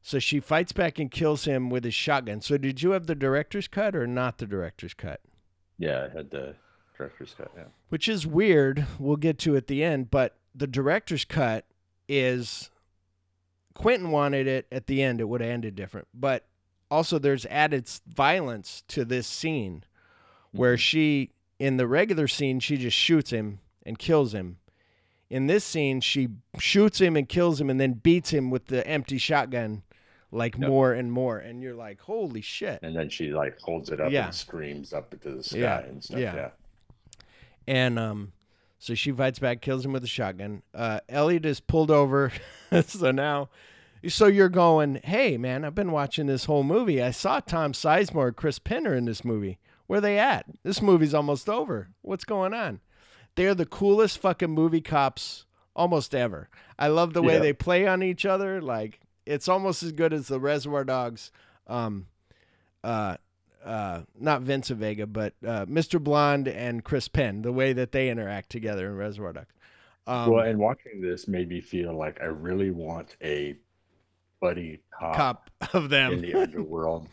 [0.03, 3.15] so she fights back and kills him with his shotgun so did you have the
[3.15, 5.21] director's cut or not the director's cut
[5.79, 6.55] Yeah, I had the
[6.97, 7.51] director's cut.
[7.55, 7.63] Yeah.
[7.89, 8.85] which is weird.
[8.99, 11.65] We'll get to at the end, but the director's cut
[12.07, 12.69] is
[13.73, 15.19] Quentin wanted it at the end.
[15.19, 16.45] It would have ended different, but
[16.91, 19.83] also there's added violence to this scene
[20.51, 20.79] where mm-hmm.
[20.79, 24.57] she, in the regular scene, she just shoots him and kills him.
[25.29, 26.29] In this scene, she
[26.59, 29.81] shoots him and kills him and then beats him with the empty shotgun
[30.33, 30.67] like Yep.
[30.69, 31.37] more and more.
[31.37, 32.79] And you're like, holy shit.
[32.81, 34.25] And then she like holds it up Yeah.
[34.25, 36.19] and screams up into the sky Yeah, and stuff.
[36.19, 36.35] yeah.
[36.35, 36.49] Yeah.
[37.67, 38.33] And um,
[38.79, 40.63] so she fights back, kills him with a shotgun.
[40.73, 42.31] Uh, Elliot is pulled over.
[42.85, 43.49] so now,
[44.07, 47.01] so you're going, hey, man, I've been watching this whole movie.
[47.01, 49.59] I saw Tom Sizemore, Chris Penner in this movie.
[49.87, 50.45] Where they at?
[50.63, 51.89] This movie's almost over.
[52.01, 52.79] What's going on?
[53.35, 56.49] They're the coolest fucking movie cops almost ever.
[56.77, 57.39] I love the way Yeah.
[57.39, 58.61] they play on each other.
[58.61, 61.31] Like, it's almost as good as the Reservoir Dogs.
[61.67, 62.07] Um,
[62.83, 63.17] uh,
[63.63, 66.01] uh, not Vincent Vega, but uh, Mr.
[66.03, 69.53] Blonde and Chris Penn, the way that they interact together in Reservoir Dogs.
[70.05, 73.55] Um, well, and watching this made me feel like I really want a
[74.41, 76.13] buddy cop, cop of them.
[76.13, 77.07] in the underworld.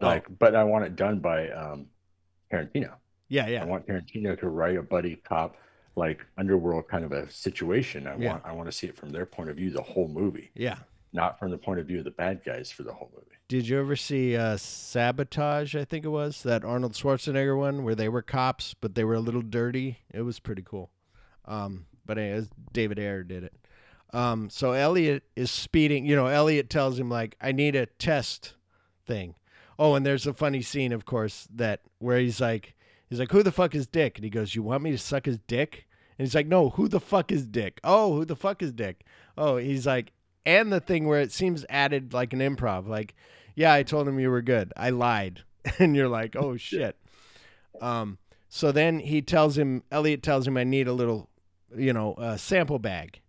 [0.00, 1.86] Like, but I want it done by um,
[2.52, 2.94] Tarantino.
[3.28, 3.62] yeah, yeah.
[3.62, 5.56] I want Tarantino to write a buddy cop
[5.94, 8.08] like underworld kind of a situation.
[8.08, 8.32] I Yeah.
[8.32, 10.78] want I want to see it from their point of view the whole movie, yeah.
[11.12, 13.26] Not from the point of view of the bad guys for the whole movie.
[13.48, 15.76] Did you ever see uh, Sabotage?
[15.76, 19.14] I think it was that Arnold Schwarzenegger one where they were cops, but they were
[19.14, 19.98] a little dirty.
[20.12, 20.90] It was pretty cool.
[21.44, 23.54] Um, but anyways, David Ayer did it.
[24.14, 26.06] Um, so Elliot is speeding.
[26.06, 28.54] You know, Elliot tells him like, "I need a test
[29.06, 29.34] thing."
[29.78, 32.74] Oh, and there's a funny scene, of course, that where he's like,
[33.08, 35.26] he's like, "Who the fuck is Dick?" And he goes, "You want me to suck
[35.26, 35.86] his dick?"
[36.18, 39.04] And he's like, "No, who the fuck is Dick?" Oh, who the fuck is Dick?
[39.36, 40.12] Oh, he's like,
[40.44, 43.14] and the thing where it seems added like an improv, like,
[43.54, 44.72] "Yeah, I told him you were good.
[44.76, 45.42] I lied,"
[45.78, 46.96] and you're like, "Oh shit."
[47.80, 48.18] Um.
[48.48, 51.30] So then he tells him, Elliot tells him, "I need a little,
[51.74, 53.20] you know, uh, sample bag."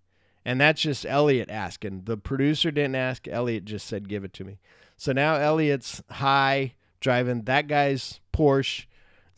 [0.45, 2.03] And that's just Elliot asking.
[2.03, 3.28] The producer didn't ask.
[3.28, 4.59] Elliot just said, "Give it to me."
[4.97, 8.86] So now Elliot's high driving that guy's Porsche,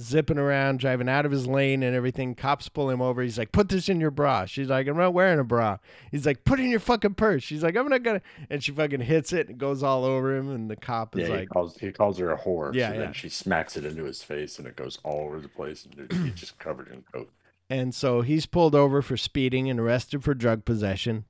[0.01, 2.35] zipping around, driving out of his lane and everything.
[2.35, 3.21] Cops pull him over.
[3.21, 5.77] He's like, "Put this in your bra." She's like, "I'm not wearing a bra."
[6.11, 8.71] He's like, "Put it in your fucking purse." She's like, "I'm not gonna," and she
[8.71, 10.49] fucking hits it and goes all over him.
[10.49, 12.73] And the cop is Yeah, he like, calls he calls her a whore.
[12.73, 12.99] Yeah, so yeah.
[12.99, 16.11] then she smacks it into his face and it goes all over the place and
[16.11, 17.31] he's just covered in coke.
[17.69, 21.25] And so he's pulled over for speeding and arrested for drug possession.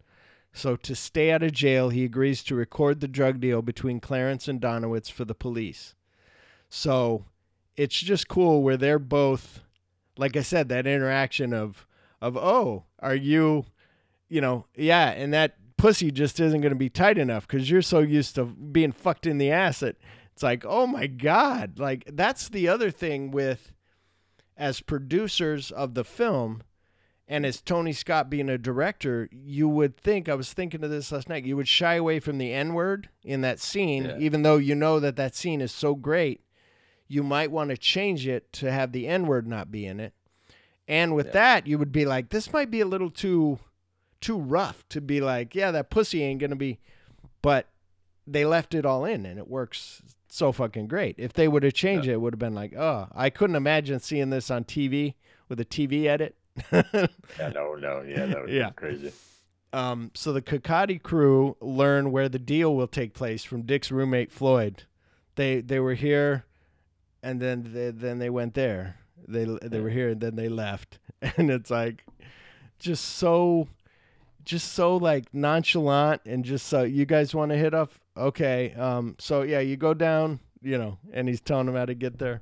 [0.52, 4.48] So to stay out of jail, he agrees to record the drug deal between Clarence
[4.48, 5.96] and Donowitz for the police.
[6.70, 7.26] So
[7.78, 9.62] it's just cool where they're both
[10.18, 11.86] like I said, that interaction of
[12.22, 13.66] of oh, are you
[14.30, 17.82] you know, yeah, and that pussy just isn't going to be tight enough cuz you're
[17.82, 19.98] so used to being fucked in the ass that
[20.34, 23.72] it's like, "Oh my god." Like that's the other thing with
[24.58, 26.64] as producers of the film
[27.28, 31.12] and as Tony Scott being a director, you would think, I was thinking of this
[31.12, 34.18] last night, you would shy away from the N word in that scene, Yeah.
[34.20, 36.42] even though you know that that scene is so great.
[37.08, 40.14] You might want to change it to have the N word not be in it.
[40.88, 43.60] And with that, you would be like, this might be a little too
[44.22, 46.80] too rough to be like, yeah, that pussy ain't gonna be
[47.42, 47.68] but
[48.26, 51.14] they left it all in and it works so fucking great.
[51.20, 54.00] If they would have changed it, it would have been like, oh, I couldn't imagine
[54.00, 55.14] seeing this on TV
[55.48, 56.36] with a TV edit.
[56.72, 58.70] Yeah, no, no, yeah, that would Yeah.
[58.70, 59.12] be crazy.
[59.74, 64.32] Um, so the Coccotti crew learn where the deal will take place from Dick's roommate
[64.32, 64.84] Floyd.
[65.36, 66.46] They they were here,
[67.26, 68.96] and then they, then they went there.
[69.28, 71.00] They they were here and then they left,
[71.38, 72.06] and it's like
[72.80, 73.68] just so
[74.44, 79.16] just so like nonchalant and just so you guys want to hit up okay um
[79.18, 82.42] so yeah you go down you know and he's telling them how to get there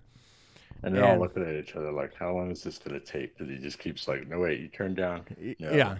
[0.83, 3.37] And they're all looking at each other like, how long is this going to take?
[3.37, 5.23] Because he just keeps like, no, wait, you turn down.
[5.59, 5.71] No.
[5.71, 5.95] yeah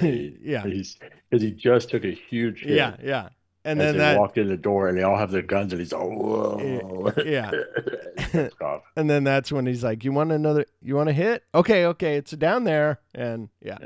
[0.00, 0.96] He- yeah He's
[1.28, 2.76] because he just took a huge hit.
[2.76, 3.28] yeah yeah
[3.64, 5.72] and as then they that walked in the door and they all have their guns
[5.72, 7.12] and he's oh whoa.
[7.24, 7.50] Yeah.
[8.60, 8.82] Off.
[8.96, 10.66] and then that's when he's like, "You want another?
[10.82, 11.44] You want to hit?
[11.54, 13.78] Okay, okay, it's down there." And yeah,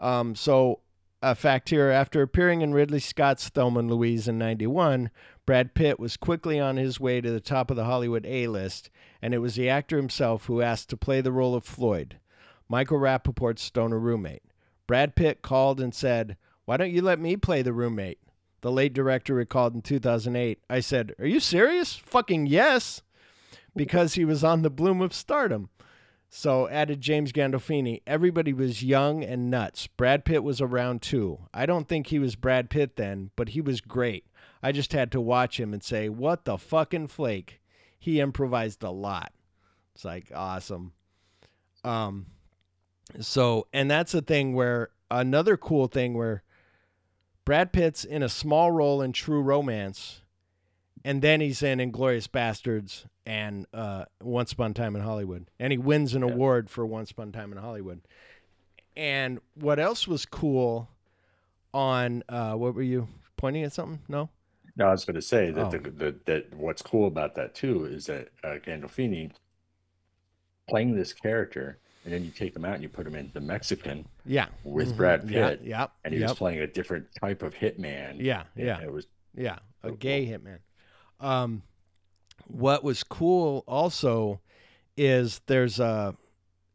[0.00, 0.80] um, so
[1.22, 5.10] a fact here: after appearing in Ridley Scott's Thelma and Louise in '91,
[5.46, 8.90] Brad Pitt was quickly on his way to the top of the Hollywood A list,
[9.22, 12.18] and it was the actor himself who asked to play the role of Floyd,
[12.68, 14.42] Michael Rapaport's stoner roommate.
[14.86, 18.18] Brad Pitt called and said, "Why don't you let me play the roommate?"
[18.64, 20.58] The late director recalled in 2008.
[20.70, 21.96] I said, "Are you serious?
[21.96, 23.02] Fucking yes."
[23.76, 25.68] because he was on the bloom of stardom.
[26.28, 29.86] So added James Gandolfini, everybody was young and nuts.
[29.86, 31.40] Brad Pitt was around too.
[31.52, 34.26] I don't think he was Brad Pitt then, but he was great.
[34.62, 37.60] I just had to watch him and say, "What the fucking flake?"
[37.98, 39.32] He improvised a lot.
[39.94, 40.92] It's like awesome.
[41.84, 42.26] Um
[43.20, 46.42] so and that's the thing where another cool thing where
[47.44, 50.22] Brad Pitt's in a small role in True Romance
[51.04, 55.70] and then he's in Inglourious Basterds and uh, Once Upon a Time in Hollywood, and
[55.70, 58.00] he wins an award for Once Upon a Time in Hollywood.
[58.96, 60.88] And what else was cool
[61.74, 64.00] on uh, what were you pointing at something?
[64.08, 64.30] No.
[64.76, 65.70] No, I was going to say that Oh.
[65.70, 69.30] the, the that what's cool about that too is that uh, Gandolfini
[70.68, 73.40] playing this character, and then you take them out and you put them in the
[73.40, 74.48] Mexican Yeah.
[74.62, 74.96] with Mhm.
[74.96, 75.92] Brad Yeah, Pitt, Yep.
[76.04, 76.30] and he yep.
[76.30, 78.16] was playing a different type of hitman.
[78.20, 78.80] Yeah, yeah.
[78.82, 80.58] It was Yeah, a So gay hitman.
[81.20, 81.62] Um,
[82.46, 84.40] what was cool also
[84.96, 86.16] is there's a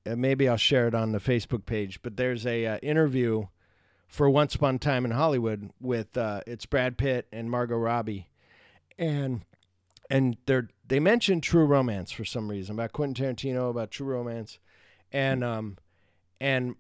[0.06, 3.48] maybe I'll share it on the Facebook page, but there's a uh, interview
[4.08, 8.28] for Once Upon a Time in Hollywood with uh, it's Brad Pitt and Margot Robbie,
[8.98, 9.42] and
[10.10, 14.58] and they're they mentioned True Romance for some reason about Quentin Tarantino about True Romance,
[15.12, 15.78] and um
[16.40, 16.76] and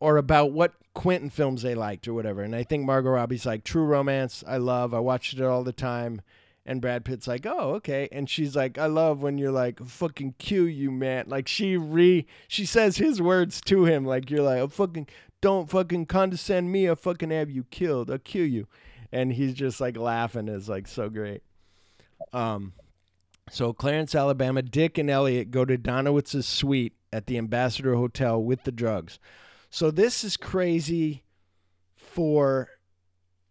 [0.00, 2.42] or about what Quentin films they liked or whatever.
[2.42, 4.42] And I think Margot Robbie's like True Romance.
[4.46, 4.94] I love.
[4.94, 6.22] I watched it all the time.
[6.66, 8.08] And Brad Pitt's like, oh, okay.
[8.12, 11.24] And she's like, I love when you're like, fucking kill you, man.
[11.26, 14.04] Like she re, she says his words to him.
[14.04, 15.08] Like you're like, oh, fucking,
[15.40, 16.88] don't fucking condescend me.
[16.88, 18.10] I fucking have you killed.
[18.10, 18.66] I'll kill you.
[19.10, 20.48] And he's just like laughing.
[20.48, 21.42] Is like so great.
[22.32, 22.74] Um,
[23.50, 28.64] so Clarence, Alabama, Dick and Elliot go to Donowitz's suite at the Ambassador Hotel with
[28.64, 29.18] the drugs.
[29.70, 31.24] So this is crazy
[31.96, 32.68] for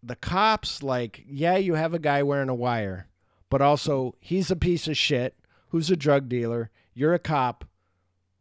[0.01, 0.83] the cops.
[0.83, 3.07] Like, yeah, you have a guy wearing a wire,
[3.49, 5.35] but also he's a piece of shit
[5.69, 6.69] who's a drug dealer.
[6.93, 7.65] You're a cop.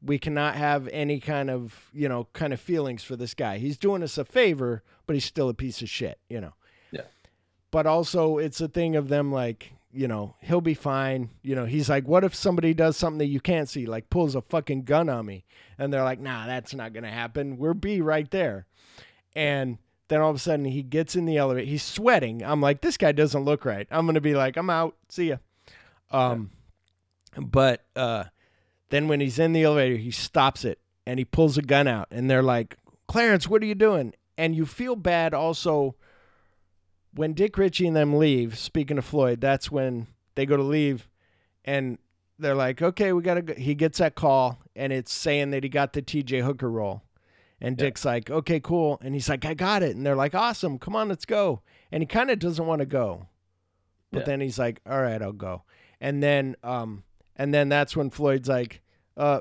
[0.00, 3.58] We cannot have any kind of, you know, kind of feelings for this guy.
[3.58, 6.54] He's doing us a favor, but he's still a piece of shit, you know.
[6.92, 7.02] Yeah.
[7.70, 11.30] But also it's a thing of them like, you know, he'll be fine.
[11.42, 14.34] You know, he's like, what if somebody does something that you can't see, like pulls
[14.34, 15.44] a fucking gun on me?
[15.78, 17.56] And they're like, nah, that's not going to happen.
[17.56, 18.66] We're B right there.
[19.34, 19.78] And
[20.08, 21.66] then all of a sudden he gets in the elevator.
[21.66, 22.42] He's sweating.
[22.44, 23.86] I'm like, this guy doesn't look right.
[23.90, 24.96] I'm going to be like, I'm out.
[25.08, 25.36] See ya.
[26.10, 26.50] Um,
[27.36, 28.24] but, uh,
[28.90, 32.08] Then when he's in the elevator, he stops it and he pulls a gun out,
[32.10, 32.76] and they're like,
[33.06, 35.94] "Clarence, what are you doing?" And you feel bad also
[37.14, 38.58] when Dick Ritchie and them leave.
[38.58, 41.08] Speaking of Floyd, that's when they go to leave,
[41.64, 41.98] and
[42.38, 43.54] they're like, "Okay, we gotta." go.
[43.54, 46.40] He gets that call, and it's saying that he got the T.J.
[46.40, 47.02] Hooker role.
[47.60, 49.00] And Dick's like, okay, cool.
[49.02, 49.96] And he's like, I got it.
[49.96, 50.78] And they're like, awesome.
[50.78, 51.60] Come on, let's go.
[51.90, 53.26] And he kind of doesn't want to go.
[54.12, 54.24] But Yeah.
[54.26, 55.64] then he's like, all right, I'll go.
[56.00, 57.02] And then um
[57.34, 58.80] and then that's when Floyd's like,
[59.16, 59.40] uh,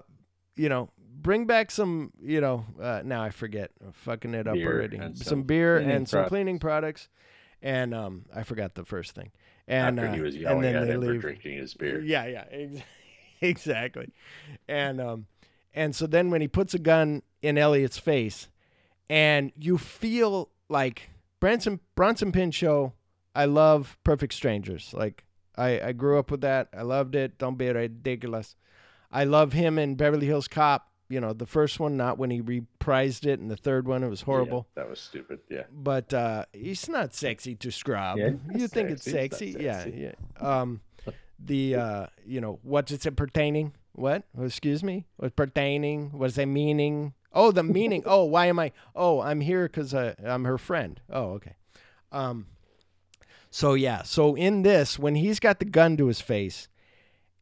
[0.55, 3.70] you know, bring back some, you know, uh now I forget.
[3.86, 4.97] I'm fucking it up Beer already.
[4.97, 7.09] Some, some beer and some cleaning products.
[7.62, 9.32] And um I forgot the first thing.
[9.68, 11.99] And After uh, he was and yelling then at they him for drinking his beer.
[12.01, 12.82] Yeah, yeah, ex-
[13.41, 14.12] exactly.
[14.68, 15.28] And um,
[15.74, 18.47] and so then when he puts a gun in Elliot's face,
[19.10, 22.91] and you feel like Branson Bronson Pinchot,
[23.36, 24.93] I love Perfect Strangers.
[24.93, 25.26] Like
[25.58, 26.70] I I grew up with that.
[26.76, 27.38] I loved it.
[27.38, 28.55] Don't be ridiculous.
[29.12, 30.89] I love him in Beverly Hills Cop.
[31.10, 34.10] You know, the first one, not when he reprised it, and the third one, it
[34.10, 34.68] was horrible.
[34.76, 35.39] Yeah, that was stupid.
[35.49, 35.64] Yeah.
[35.72, 38.18] But uh, he's not sexy to scrub.
[38.18, 39.53] Yeah, you not think it's sexy.
[39.53, 39.64] sexy?
[39.64, 40.12] Yeah, yeah.
[40.45, 40.82] Um,
[41.39, 43.74] the uh, you know, what is it pertaining?
[43.93, 44.24] What?
[44.38, 45.05] Oh, excuse me.
[45.16, 46.12] What pertaining?
[46.12, 47.14] What's that meaning?
[47.34, 48.03] Oh, the meaning.
[48.05, 48.72] oh, why am I?
[48.95, 50.99] Oh, I'm here because uh, I'm her friend.
[51.10, 51.55] Oh, okay.
[52.12, 52.47] Um.
[53.49, 54.03] So yeah.
[54.03, 56.68] So in this, when he's got the gun to his face,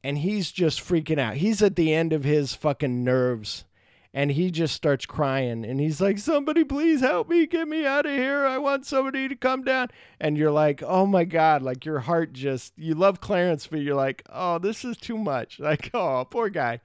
[0.05, 1.37] and he's just freaking out.
[1.37, 3.65] He's at the end of his fucking nerves
[4.13, 8.05] and he just starts crying and he's like somebody please help me get me out
[8.05, 8.45] of here.
[8.45, 9.87] I want somebody to come down.
[10.19, 13.95] And you're like oh my god like your heart just you love clarence but you're
[13.95, 15.59] like oh this is too much.
[15.65, 16.81] Like oh poor guy.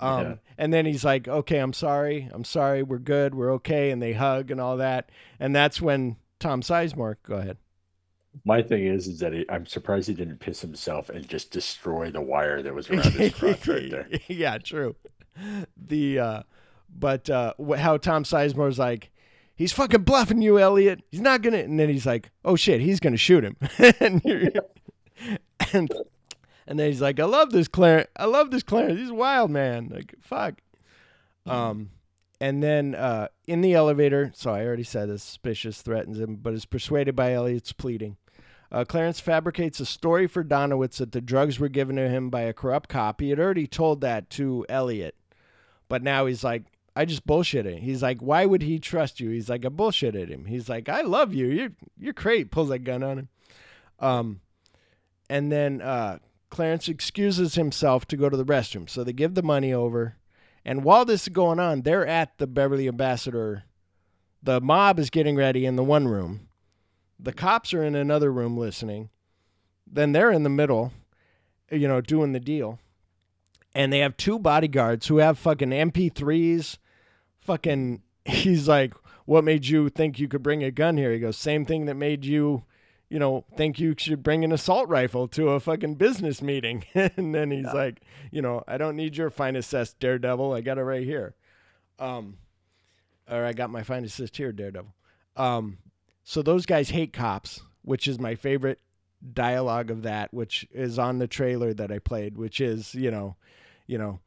[0.00, 0.34] Um, Yeah.
[0.58, 2.28] and then he's like okay i'm sorry.
[2.32, 2.82] I'm sorry.
[2.82, 3.32] We're good.
[3.36, 3.92] We're okay.
[3.92, 5.10] And they hug and all that.
[5.38, 7.58] And that's when tom sizemore go ahead
[8.44, 12.10] My thing is, is that he, I'm surprised he didn't piss himself and just destroy
[12.10, 14.08] the wire that was around his crotch right there.
[14.28, 14.96] yeah, true.
[15.76, 16.42] The uh
[16.88, 19.10] but uh how Tom Sizemore's like
[19.54, 21.02] he's fucking bluffing you, Elliot.
[21.10, 23.56] He's not gonna and then he's like, "Oh shit, he's gonna shoot him."
[24.00, 24.22] and,
[25.72, 25.92] and
[26.66, 28.08] and then he's like, "I love this Clarence.
[28.16, 29.00] I love this Clarence.
[29.00, 29.88] He's a wild man.
[29.92, 30.60] Like fuck."
[31.46, 31.90] Um
[32.40, 36.54] and then uh, in the elevator, so I already said this, suspicious threatens him, but
[36.54, 38.16] is persuaded by Elliot's pleading.
[38.72, 42.42] Uh, Clarence fabricates a story for Donowitz that the drugs were given to him by
[42.42, 43.20] a corrupt cop.
[43.20, 45.16] He had already told that to Elliot,
[45.88, 46.64] but now he's like,
[46.94, 47.80] I just bullshitted.
[47.80, 49.30] He's like, why would he trust you?
[49.30, 50.44] He's like, I bullshitted him.
[50.44, 51.46] He's like, I love you.
[51.46, 52.50] You're you're great.
[52.50, 53.28] Pulls that gun on him.
[53.98, 54.40] Um,
[55.28, 56.18] and then uh,
[56.50, 58.88] Clarence excuses himself to go to the restroom.
[58.90, 60.16] So they give the money over,
[60.64, 63.64] and while this is going on, they're at the Beverly Ambassador.
[64.42, 66.48] The mob is getting ready in the one room.
[67.18, 69.10] The cops are in another room listening.
[69.86, 70.92] Then they're in the middle,
[71.70, 72.78] you know, doing the deal.
[73.74, 76.78] And they have two bodyguards who have fucking MP3s.
[77.40, 78.94] Fucking, he's like,
[79.24, 81.12] What made you think you could bring a gun here?
[81.12, 82.64] He goes, Same thing that made you,
[83.10, 86.84] you know, think you should bring an assault rifle to a fucking business meeting.
[86.94, 88.00] and then he's like,
[88.30, 90.52] You know, I don't need your fine assessed daredevil.
[90.54, 91.34] I got it right here.
[91.98, 92.38] Um,
[93.28, 94.94] or I got my fine assist here, daredevil.
[95.36, 95.78] Um,
[96.22, 98.78] so those guys hate cops, which is my favorite
[99.34, 103.36] dialogue of that, which is on the trailer that I played, which is, you know,
[103.86, 104.20] you know,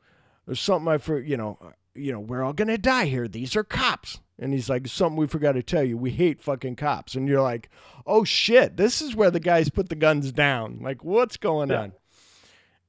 [0.45, 1.57] there's something I for you know,
[1.95, 3.27] you know, we're all gonna die here.
[3.27, 4.19] These are cops.
[4.39, 5.95] And he's like, something we forgot to tell you.
[5.95, 7.13] We hate fucking cops.
[7.15, 7.69] And you're like,
[8.07, 10.79] oh shit, this is where the guys put the guns down.
[10.81, 11.81] Like, what's going Yeah.
[11.81, 11.93] on?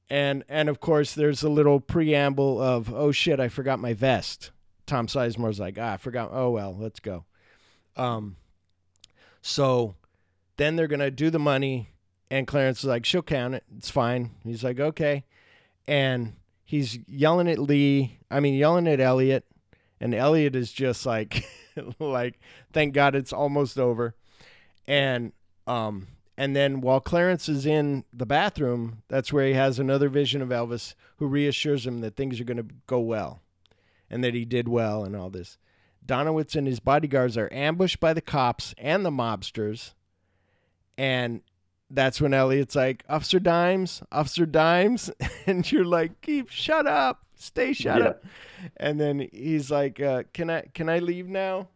[0.09, 4.51] And and of course there's a little preamble of, oh shit, I forgot my vest.
[4.85, 6.29] Tom Sizemore's like, ah, I forgot.
[6.31, 7.25] Oh well, let's go.
[7.95, 8.35] Um,
[9.41, 9.95] so
[10.57, 11.89] then they're gonna do the money,
[12.29, 13.63] and Clarence is like, she'll count it.
[13.77, 14.31] It's fine.
[14.43, 15.25] He's like, okay,
[15.87, 16.33] and
[16.65, 18.19] he's yelling at Lee.
[18.29, 19.45] I mean, yelling at Elliot,
[20.01, 21.45] and Elliot is just like,
[21.99, 22.39] like,
[22.73, 24.15] thank God it's almost over,
[24.87, 25.31] and
[25.67, 26.07] um.
[26.37, 30.49] And then while Clarence is in the bathroom, that's where he has another vision of
[30.49, 33.41] Elvis who reassures him that things are going to go well
[34.09, 35.57] and that he did well and all this.
[36.05, 39.93] Donowitz and his bodyguards are ambushed by the cops and the mobsters.
[40.97, 41.41] And
[41.89, 45.11] that's when Elliot's like, Officer Dimes, Officer Dimes.
[45.47, 47.23] And you're like, keep shut up.
[47.35, 48.07] Stay shut Yeah.
[48.09, 48.23] up.
[48.77, 51.67] And then he's like, uh, Can I can I leave now?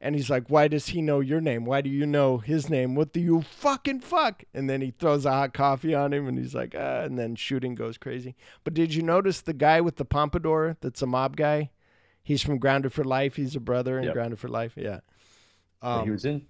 [0.00, 1.64] And he's like, Why does he know your name?
[1.66, 2.94] Why do you know his name?
[2.94, 4.44] What do you fucking fuck?
[4.54, 7.34] And then he throws a hot coffee on him and he's like, ah, and then
[7.34, 8.34] shooting goes crazy.
[8.64, 11.70] But did you notice the guy with the pompadour that's a mob guy?
[12.22, 13.36] He's from Grounded for Life.
[13.36, 14.14] He's a brother in Yep.
[14.14, 14.72] Grounded for Life.
[14.76, 15.00] Yeah.
[15.80, 16.46] But he Um, was in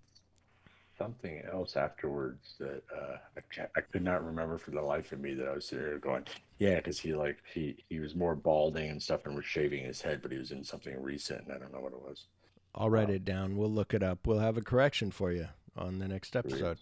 [0.99, 5.35] something else afterwards that uh, I, I could not remember for the life of me
[5.35, 6.25] that I was sitting there going,
[6.59, 10.03] yeah, because he like he he was more balding and stuff and was shaving his
[10.03, 12.27] head, but he was in something recent and I don't know what it was.
[12.75, 13.57] I'll write it down.
[13.57, 14.27] We'll look it up.
[14.27, 16.79] We'll have a correction for you on the next episode.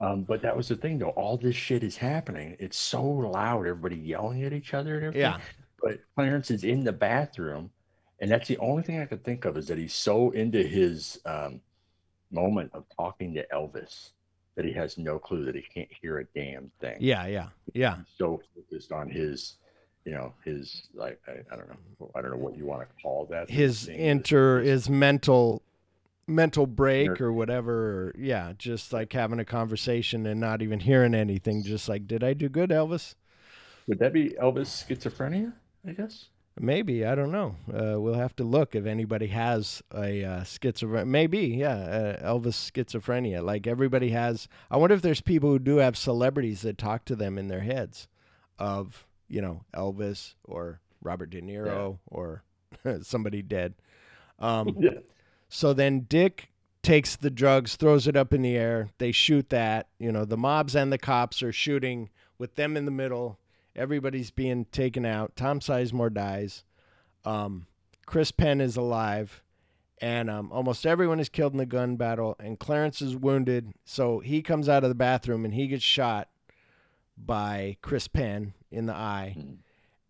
[0.00, 1.10] Um, but that was the thing though.
[1.10, 2.56] All this shit is happening.
[2.58, 3.66] It's so loud.
[3.66, 5.20] Everybody yelling at each other and everything.
[5.20, 5.38] Yeah.
[5.82, 7.70] But Clarence is in the bathroom,
[8.20, 11.20] and that's the only thing I could think of is that he's so into his
[11.24, 11.60] um,
[12.36, 14.10] moment of talking to Elvis
[14.54, 16.96] that he has no clue that he can't hear a damn thing.
[17.00, 17.96] Yeah, yeah, yeah.
[17.96, 19.56] He's so focused on his,
[20.04, 23.02] you know, his like I, I don't know, I don't know what you want to
[23.02, 23.50] call that.
[23.50, 25.62] His inter his mental
[26.26, 27.74] mental break Inner- or whatever.
[27.74, 31.62] Or, yeah, just like having a conversation and not even hearing anything.
[31.62, 33.14] Just like, did I do good, Elvis?
[33.86, 35.52] Would that be Elvis schizophrenia?
[35.86, 36.26] I guess.
[36.58, 37.56] Maybe I don't know.
[37.68, 41.06] Uh, we'll have to look if anybody has a uh, schizophrenia.
[41.06, 43.42] Maybe, yeah, uh, Elvis schizophrenia.
[43.44, 44.48] Like everybody has.
[44.70, 47.60] I wonder if there's people who do have celebrities that talk to them in their
[47.60, 48.08] heads,
[48.58, 52.42] of you know Elvis or Robert De Niro or
[53.02, 53.74] somebody dead.
[54.38, 54.90] Um, Yeah.
[55.48, 56.50] So then Dick
[56.82, 58.88] takes the drugs, throws it up in the air.
[58.98, 59.88] They shoot that.
[59.98, 63.38] You know, the mobs and the cops are shooting with them in the middle.
[63.76, 65.36] Everybody's being taken out.
[65.36, 66.64] Tom Sizemore dies.
[67.24, 67.66] Um,
[68.06, 69.42] Chris Penn is alive.
[69.98, 72.36] And um, almost everyone is killed in the gun battle.
[72.38, 73.72] And Clarence is wounded.
[73.84, 76.28] So he comes out of the bathroom and he gets shot
[77.16, 79.36] by Chris Penn in the eye.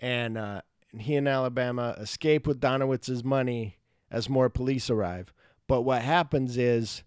[0.00, 0.62] And uh,
[0.98, 3.78] he and Alabama escape with Donowitz's money
[4.10, 5.32] as more police arrive.
[5.66, 7.02] But what happens is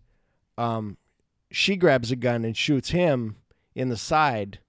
[0.57, 0.97] um,
[1.51, 3.37] she grabs a gun and shoots him
[3.75, 4.59] in the side,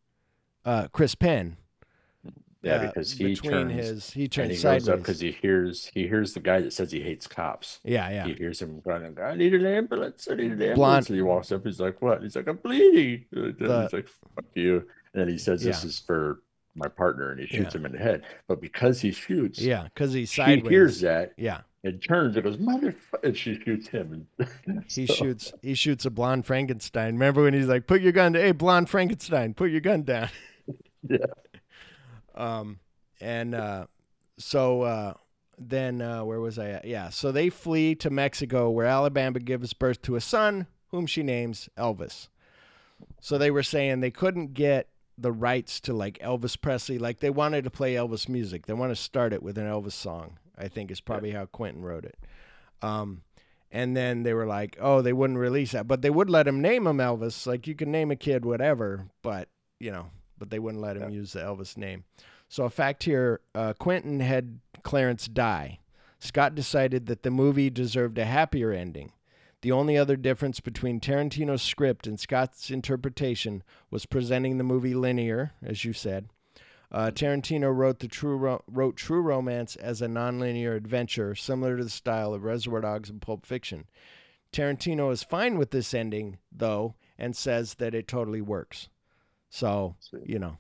[0.65, 1.57] uh, Chris Penn.
[2.63, 5.91] Yeah, uh, because he turns his he and turns he goes up because he hears
[5.95, 7.81] he hears the guy that says he hates cops.
[7.85, 8.27] Yeah, yeah.
[8.27, 10.29] He hears him going, "I need an ambulance!
[10.31, 11.65] I need an ambulance!" Blonde- And he walks up.
[11.65, 14.77] He's like, "What?" He's like, "I'm bleeding." And The- he's like, "Fuck you!"
[15.15, 15.89] And then he says, "This Yeah.
[15.89, 16.43] is for
[16.75, 17.81] my partner," and he shoots Yeah.
[17.81, 18.25] him in the head.
[18.47, 20.71] But because he shoots, yeah, because he's she sideways.
[20.71, 24.27] hears that Yeah, and turns and goes, "Motherfucker!" And she shoots him.
[24.67, 27.15] And he so- shoots he shoots a blonde Frankenstein.
[27.15, 30.29] Remember when he's like, "Put your gun, down, hey, blonde Frankenstein, put your gun down."
[31.09, 31.17] Yeah.
[32.41, 32.81] Um,
[33.21, 33.87] and uh,
[34.39, 35.15] so uh,
[35.59, 36.85] then uh, where was I at?
[36.87, 41.23] Yeah, so they flee to Mexico, where Alabama gives birth to a son, whom she
[41.23, 42.29] names Elvis.
[43.21, 44.89] So they were saying they couldn't get
[45.19, 48.67] the rights to like Elvis Presley, like they wanted to play Elvis music.
[48.67, 50.39] They want to start it with an Elvis song.
[50.57, 52.19] I think is probably how Quentin wrote it.
[52.83, 53.23] Um,
[53.71, 56.61] and then they were like, oh, they wouldn't release that, but they would let him
[56.61, 57.47] name him Elvis.
[57.47, 60.07] Like you can name a kid whatever, but you know,
[60.41, 62.03] but they wouldn't let him use the Elvis name.
[62.49, 65.79] So a fact here: uh, Quentin had Clarence die.
[66.19, 69.13] Scott decided that the movie deserved a happier ending.
[69.63, 75.53] The only other difference between Tarantino's script and Scott's interpretation was presenting the movie linear,
[75.63, 76.29] as you said.
[76.93, 81.85] Uh, Tarantino wrote the true ro- wrote True Romance as a nonlinear adventure, similar to
[81.85, 83.85] the style of Reservoir Dogs and Pulp Fiction.
[84.53, 88.89] Tarantino is fine with this ending, though, and says that it totally works.
[89.51, 90.57] So you know,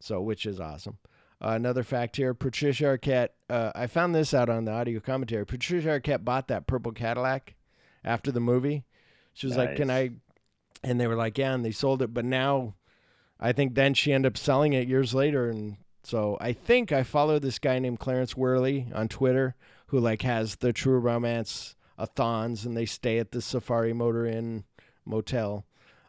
[0.00, 0.98] so which is awesome.
[1.42, 3.30] Uh, another fact here: Patricia Arquette.
[3.50, 5.44] Uh, I found this out on the audio commentary.
[5.44, 7.54] Patricia Arquette bought that purple Cadillac
[8.04, 8.84] after the movie.
[9.32, 10.10] She was like, "Can I?"
[10.82, 12.14] And they were like, "Yeah," and they sold it.
[12.14, 12.74] But now,
[13.40, 17.02] I think then she ended up selling it years later, and so I think I
[17.02, 19.56] follow this guy named Clarence Worley on Twitter
[19.88, 24.26] who like has the True Romance a thons, and they stay at the Safari Motor
[24.26, 24.64] Inn
[25.04, 25.64] motel.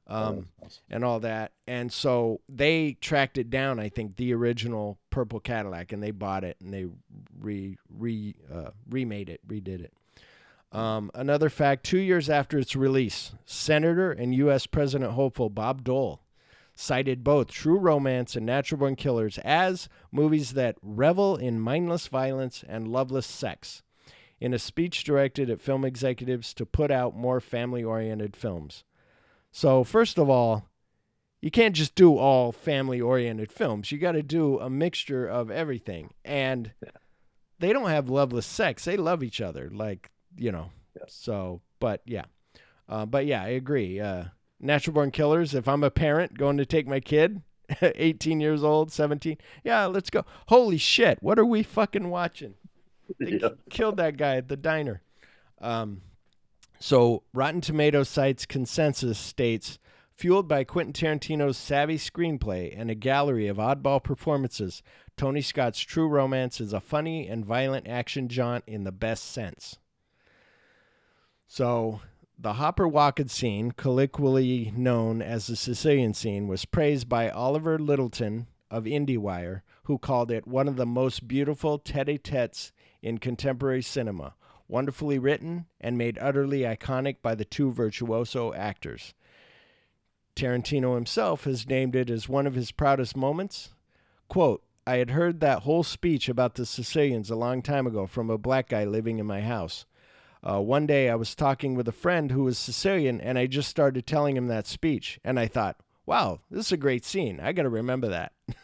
[0.07, 0.49] Um,
[0.89, 1.53] and all that.
[1.67, 6.43] And so they tracked it down, I think, the original purple Cadillac, and they bought
[6.43, 6.85] it and they
[7.39, 9.93] re re uh, remade it, redid it.
[10.71, 14.67] Um, another fact: two years after its release, Senator and U.S.
[14.67, 16.21] President hopeful Bob Dole
[16.75, 22.63] cited both True Romance and Natural Born Killers as movies that revel in mindless violence
[22.67, 23.81] and loveless sex.
[24.39, 28.83] In a speech directed at film executives to put out more family-oriented films.
[29.57, 30.67] So, first of all,
[31.39, 33.89] you can't just do all family oriented films.
[33.89, 36.13] You got to do a mixture of everything.
[36.25, 36.73] And
[37.59, 38.83] they don't have loveless sex.
[38.83, 39.69] They love each other.
[39.71, 40.71] Like, you know.
[41.07, 42.25] So, but yeah.
[42.89, 43.97] Uh, but yeah, I agree.
[43.97, 44.25] Uh,
[44.59, 47.41] Natural Born Killers, if I'm a parent going to take my kid,
[47.81, 50.25] 18 years old, 17, yeah, let's go.
[50.49, 52.55] Holy shit, what are we fucking watching?
[53.21, 53.49] They Yeah.
[53.69, 55.01] killed that guy at the diner.
[55.61, 56.01] Um,
[56.79, 59.79] so Rotten Tomatoes site's consensus states,
[60.13, 64.81] fueled by Quentin Tarantino's savvy screenplay and a gallery of oddball performances,
[65.17, 69.77] Tony Scott's True Romance is a funny and violent action jaunt in the best sense.
[71.47, 72.01] So
[72.37, 78.47] The Hopper Walken scene, colloquially known as the Sicilian scene, was praised by Oliver Lyttelton
[78.69, 84.33] of IndieWire, who called it one of the most beautiful tete-a-tetes in contemporary cinema,
[84.67, 89.13] wonderfully written and made utterly iconic by the two virtuoso actors.
[90.35, 93.69] Tarantino himself has named it as one of his proudest moments.
[94.27, 98.29] Quote, I had heard that whole speech about the Sicilians a long time ago from
[98.29, 99.85] a black guy living in my house.
[100.43, 103.69] Uh, one day I was talking with a friend who was Sicilian, and I just
[103.69, 105.19] started telling him that speech.
[105.23, 107.39] And I thought, wow, this is a great scene.
[107.39, 108.33] I got to remember that.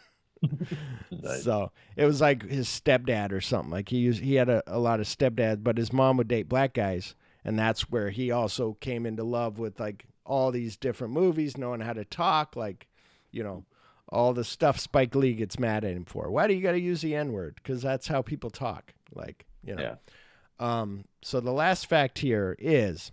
[1.40, 3.70] So it was like his stepdad or something.
[3.70, 6.48] Like he used, he had a, a lot of stepdads, but his mom would date
[6.48, 7.14] black guys,
[7.44, 11.80] and that's where he also came into love with like all these different movies, knowing
[11.80, 12.88] how to talk, like
[13.30, 13.64] you know,
[14.08, 16.30] all the stuff Spike Lee gets mad at him for.
[16.30, 17.56] Why do you got to use the N word?
[17.56, 18.94] Because that's how people talk.
[19.14, 19.82] Like you know.
[19.82, 19.94] Yeah.
[20.58, 23.10] Um, so the last fact here is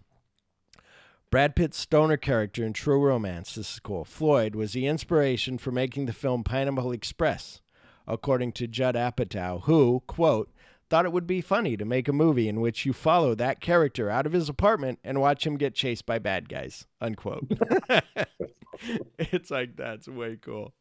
[1.32, 5.72] Brad Pitt's stoner character in True Romance, this is cool, Floyd, was the inspiration for
[5.72, 7.62] making the film Pineapple Express,
[8.08, 10.52] according to Judd Apatow, who, quote,
[10.90, 14.10] thought it would be funny to make a movie in which you follow that character
[14.10, 17.46] out of his apartment and watch him get chased by bad guys, unquote.
[19.20, 20.74] it's like, that's way cool.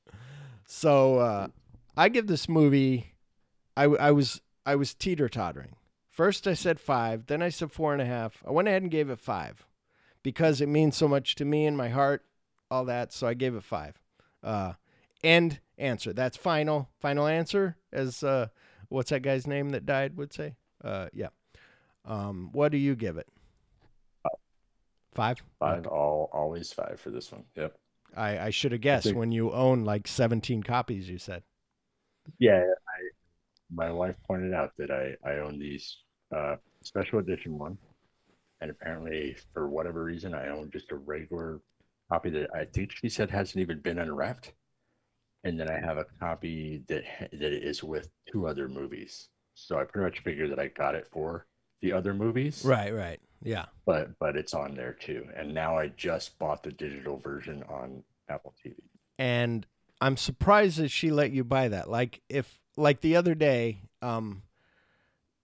[0.66, 1.48] So uh,
[1.94, 3.12] I give this movie,
[3.76, 5.76] I, I was I was teeter tottering.
[6.08, 8.42] First I said five, then I said four and a half.
[8.46, 9.67] I went ahead and gave it five
[10.22, 12.24] because it means so much to me and my heart,
[12.70, 13.12] all that.
[13.12, 14.00] So I gave it five.
[14.42, 14.74] Uh,
[15.24, 16.12] end answer.
[16.12, 16.88] That's final.
[17.00, 17.76] Final answer.
[17.92, 18.48] As uh,
[18.88, 20.56] what's that guy's name that died would say?
[20.82, 21.28] Uh, yeah.
[22.04, 23.28] Um, what do you give it?
[25.12, 25.42] Five.
[25.58, 27.44] Five, all always five for this one.
[27.56, 27.76] Yep.
[28.16, 31.08] I, I should have guessed think- when you own like 17 copies.
[31.08, 31.42] You said.
[32.38, 32.98] Yeah, I
[33.70, 35.96] my wife pointed out that I I own these
[36.34, 37.78] uh special edition one,
[38.60, 41.60] and apparently for whatever reason I own just a regular
[42.10, 44.52] copy that I think she said hasn't even been unwrapped,
[45.44, 49.28] and then I have a copy that that is with two other movies.
[49.54, 51.46] So I pretty much figured that I got it for
[51.82, 52.92] the other movies, Right.
[52.94, 53.20] Right.
[53.42, 53.66] Yeah.
[53.86, 58.02] But but it's on there too, and now I just bought the digital version on
[58.28, 58.74] Apple TV.
[59.18, 59.66] and
[60.00, 61.90] I'm surprised that she let you buy that.
[61.90, 64.42] Like if like the other day, um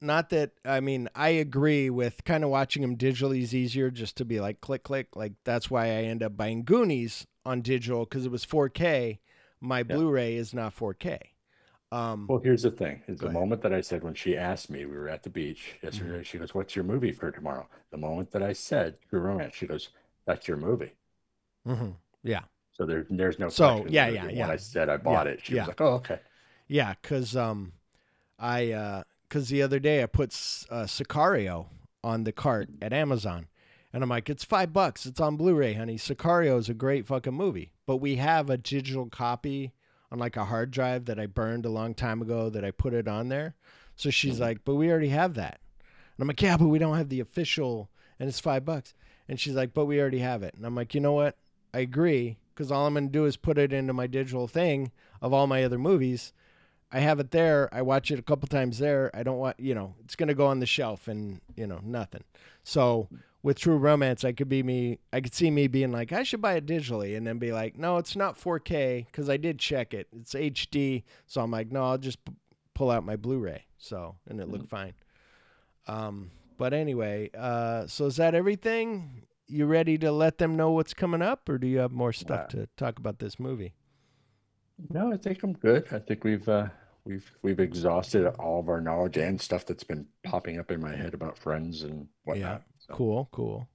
[0.05, 4.17] not that I mean I agree with kind of watching them digitally is easier just
[4.19, 8.05] to be like click click like that's why I end up buying Goonies on digital
[8.05, 9.21] because it was 4K.
[9.61, 11.19] My Blu-ray is not 4K.
[11.93, 13.31] Um, Well, here's the thing: is the ahead.
[13.31, 16.23] moment that I said when she asked me, we were at the beach yesterday.
[16.23, 19.67] She goes, "What's your movie for tomorrow?" The moment that I said True Romance, she
[19.67, 19.89] goes,
[20.27, 20.93] "That's your movie."
[21.65, 21.97] mhm.
[22.23, 22.45] Yeah.
[22.73, 23.49] So there, there's no.
[23.49, 23.89] So, question.
[23.89, 24.51] yeah, yeah, When yeah.
[24.51, 25.63] I said I bought Yeah, it, she yeah.
[25.63, 26.21] was like, "Oh, okay."
[26.69, 27.73] Yeah, cause um,
[28.39, 29.05] I uh,
[29.35, 30.31] cause the other day I put
[30.71, 31.67] uh, Sicario
[32.05, 33.49] on the cart at Amazon,
[33.93, 35.07] and I'm like, it's five bucks.
[35.07, 35.97] It's on Blu-ray, honey.
[35.97, 39.73] Sicario is a great fucking movie, but we have a digital copy
[40.13, 42.95] on like a hard drive that I burned a long time ago that I put
[42.95, 43.57] it on there.
[43.97, 46.97] So she's like, but we already have that, and I'm like, yeah, but we don't
[46.97, 47.91] have the official,
[48.21, 48.95] and it's five bucks.
[49.29, 51.37] And she's like, but we already have it, and I'm like, you know what?
[51.73, 55.33] I agree, because all I'm gonna do is put it into my digital thing of
[55.33, 56.33] all my other movies.
[56.95, 57.69] I have it there.
[57.73, 59.11] I watch it a couple times there.
[59.13, 61.81] I don't want, you know, it's going to go on the shelf and, you know,
[61.83, 62.23] nothing.
[62.63, 63.09] So
[63.43, 66.41] with True Romance, I could be me, I could see me being like, I should
[66.41, 69.93] buy it digitally and then be like, no, it's not 4K because I did check
[69.93, 70.07] it.
[70.17, 71.03] It's HD.
[71.27, 72.33] So I'm like, no, I'll just p-
[72.75, 73.65] pull out my Blu ray.
[73.77, 74.95] So, and it looked fine.
[75.89, 79.25] Um, but anyway, uh, so is that everything?
[79.49, 82.49] You ready to let them know what's coming up or do you have more stuff
[82.51, 83.75] to talk about this movie?
[84.91, 85.89] No, I think I'm good.
[85.91, 86.69] I think we've uh,
[87.05, 90.95] we've we've exhausted all of our knowledge and stuff that's been popping up in my
[90.95, 92.63] head about friends and whatnot.
[92.79, 93.69] So, Cool, cool.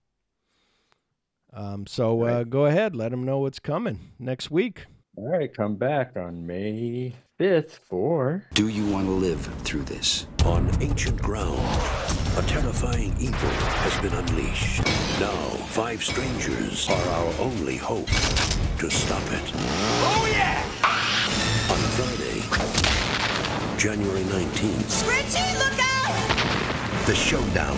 [1.51, 4.85] Um, so uh, go ahead, let them know what's coming next week.
[5.15, 10.27] All right, come back on May 5th for Do you want to live through this?
[10.45, 11.59] On ancient ground,
[12.37, 14.85] a terrifying evil has been unleashed.
[15.19, 15.35] Now,
[15.67, 19.51] five strangers are our only hope to stop it.
[19.55, 20.78] Oh, yeah!
[23.79, 27.05] January 19th, Richie, look out!
[27.07, 27.77] the showdown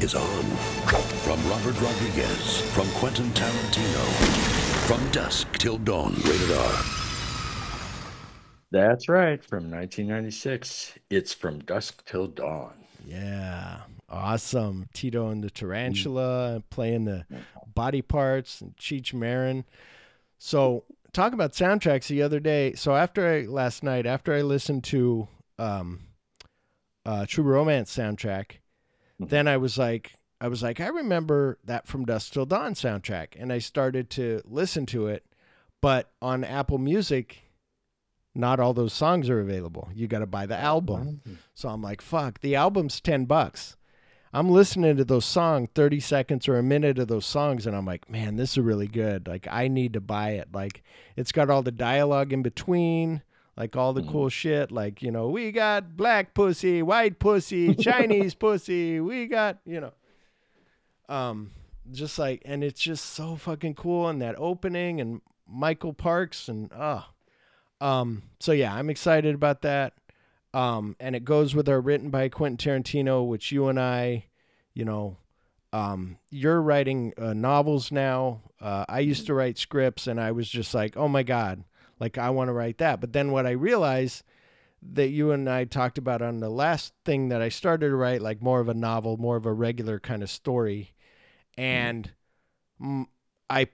[0.00, 0.44] is on.
[1.24, 4.04] From Robert Rodriguez, from Quentin Tarantino,
[4.86, 6.14] from dusk till dawn.
[6.24, 6.84] Rated R.
[8.70, 10.92] That's right, from 1996.
[11.10, 12.74] It's From Dusk Till Dawn.
[13.04, 14.88] Yeah, awesome.
[14.94, 16.62] Tito and the Tarantula mm.
[16.70, 17.26] playing the
[17.74, 19.64] body parts and Cheech Marin.
[20.38, 22.74] So talk about soundtracks the other day.
[22.74, 25.28] So after I last night, after I listened to
[25.58, 26.00] um,
[27.04, 28.58] uh, True Romance soundtrack,
[29.18, 33.28] then I was like, I was like, I remember that from Dusk Till Dawn soundtrack,
[33.38, 35.24] and I started to listen to it.
[35.80, 37.42] But on Apple Music,
[38.34, 39.88] not all those songs are available.
[39.94, 41.20] You got to buy the album.
[41.54, 43.76] So I'm like, fuck, the album's 10 bucks.
[44.32, 47.84] I'm listening to those songs, 30 seconds or a minute of those songs, and I'm
[47.84, 49.28] like, man, this is really good.
[49.28, 50.48] Like, I need to buy it.
[50.52, 50.82] Like,
[51.16, 53.22] it's got all the dialogue in between,
[53.56, 54.72] like all the cool shit.
[54.72, 59.00] Like, you know, we got black pussy, white pussy, Chinese pussy.
[59.00, 59.92] We got, you know,
[61.14, 61.50] um,
[61.90, 64.08] just like, and it's just so fucking cool.
[64.08, 67.04] And that opening and Michael Parks and, oh,
[67.82, 69.92] um, so yeah, I'm excited about that.
[70.54, 74.26] Um, and it goes with our written by Quentin Tarantino, which you and I,
[74.74, 75.16] you know,
[75.72, 78.42] um, you're writing uh, novels now.
[78.60, 81.64] Uh, I used to write scripts, and I was just like, oh my god,
[81.98, 83.00] like I want to write that.
[83.00, 84.22] But then what I realized
[84.82, 88.20] that you and I talked about on the last thing that I started to write,
[88.20, 90.92] like more of a novel, more of a regular kind of story,
[91.56, 92.10] and
[92.80, 93.06] mm,
[93.48, 93.68] I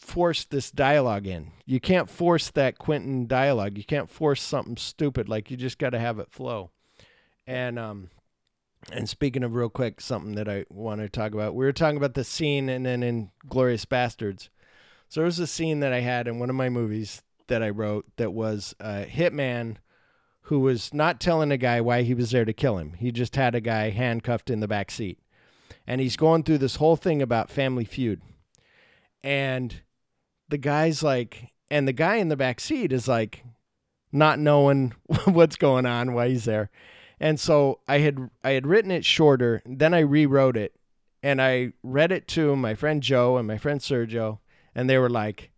[0.00, 1.52] force this dialogue in.
[1.66, 3.76] You can't force that Quentin dialogue.
[3.76, 5.28] You can't force something stupid.
[5.28, 6.70] Like you just got to have it flow.
[7.46, 8.10] And um
[8.90, 11.54] and speaking of real quick something that I want to talk about.
[11.54, 14.48] We were talking about the scene and then in Glorious Bastards.
[15.08, 17.70] So there was a scene that I had in one of my movies that I
[17.70, 19.76] wrote that was a hitman
[20.42, 22.94] who was not telling a guy why he was there to kill him.
[22.94, 25.18] He just had a guy handcuffed in the back seat.
[25.86, 28.22] And he's going through this whole thing about Family Feud.
[29.22, 29.82] And
[30.50, 33.44] the guy's like, and the guy in the back seat is like,
[34.12, 34.94] not knowing
[35.24, 36.70] what's going on, why he's there.
[37.18, 40.74] And so I had I had written it shorter, then I rewrote it,
[41.22, 44.38] and I read it to my friend Joe and my friend Sergio,
[44.74, 45.50] and they were like,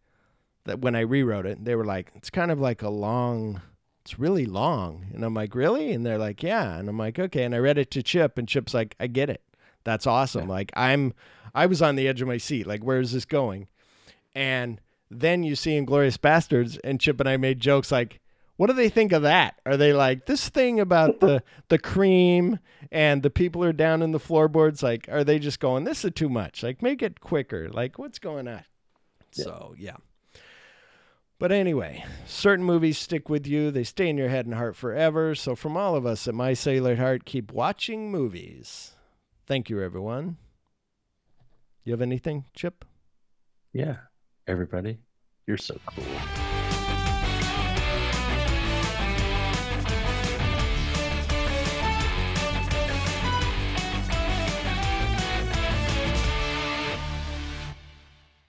[0.64, 3.62] that when I rewrote it, they were like, it's kind of like a long,
[4.05, 5.93] it's really long, and I'm like, really?
[5.93, 8.48] And they're like, yeah, and I'm like, okay, and I read it to Chip, and
[8.48, 9.43] Chip's like, I get it,
[9.85, 10.48] that's awesome.
[10.48, 11.14] Like I'm,
[11.55, 13.69] I was on the edge of my seat, like where is this going?
[14.34, 14.80] And
[15.10, 18.20] then you see Inglourious Basterds, and Chip and I made jokes like,
[18.56, 19.60] what do they think of that?
[19.66, 22.59] Are they like this thing about the the cream
[22.90, 24.82] and the people are down in the floorboards?
[24.82, 26.62] Like, are they just going, this is too much?
[26.62, 27.68] Like, make it quicker.
[27.70, 28.64] Like, what's going on?
[29.32, 29.96] So yeah.
[31.38, 33.72] But anyway, certain movies stick with you.
[33.72, 35.34] They stay in your head and heart forever.
[35.34, 38.92] So from all of us at My Cellular Heart, keep watching movies.
[39.44, 40.36] Thank you, everyone.
[41.82, 42.84] You have anything, Chip?
[43.72, 43.96] Yeah.
[44.47, 44.98] Everybody,
[45.47, 46.41] you're so cool.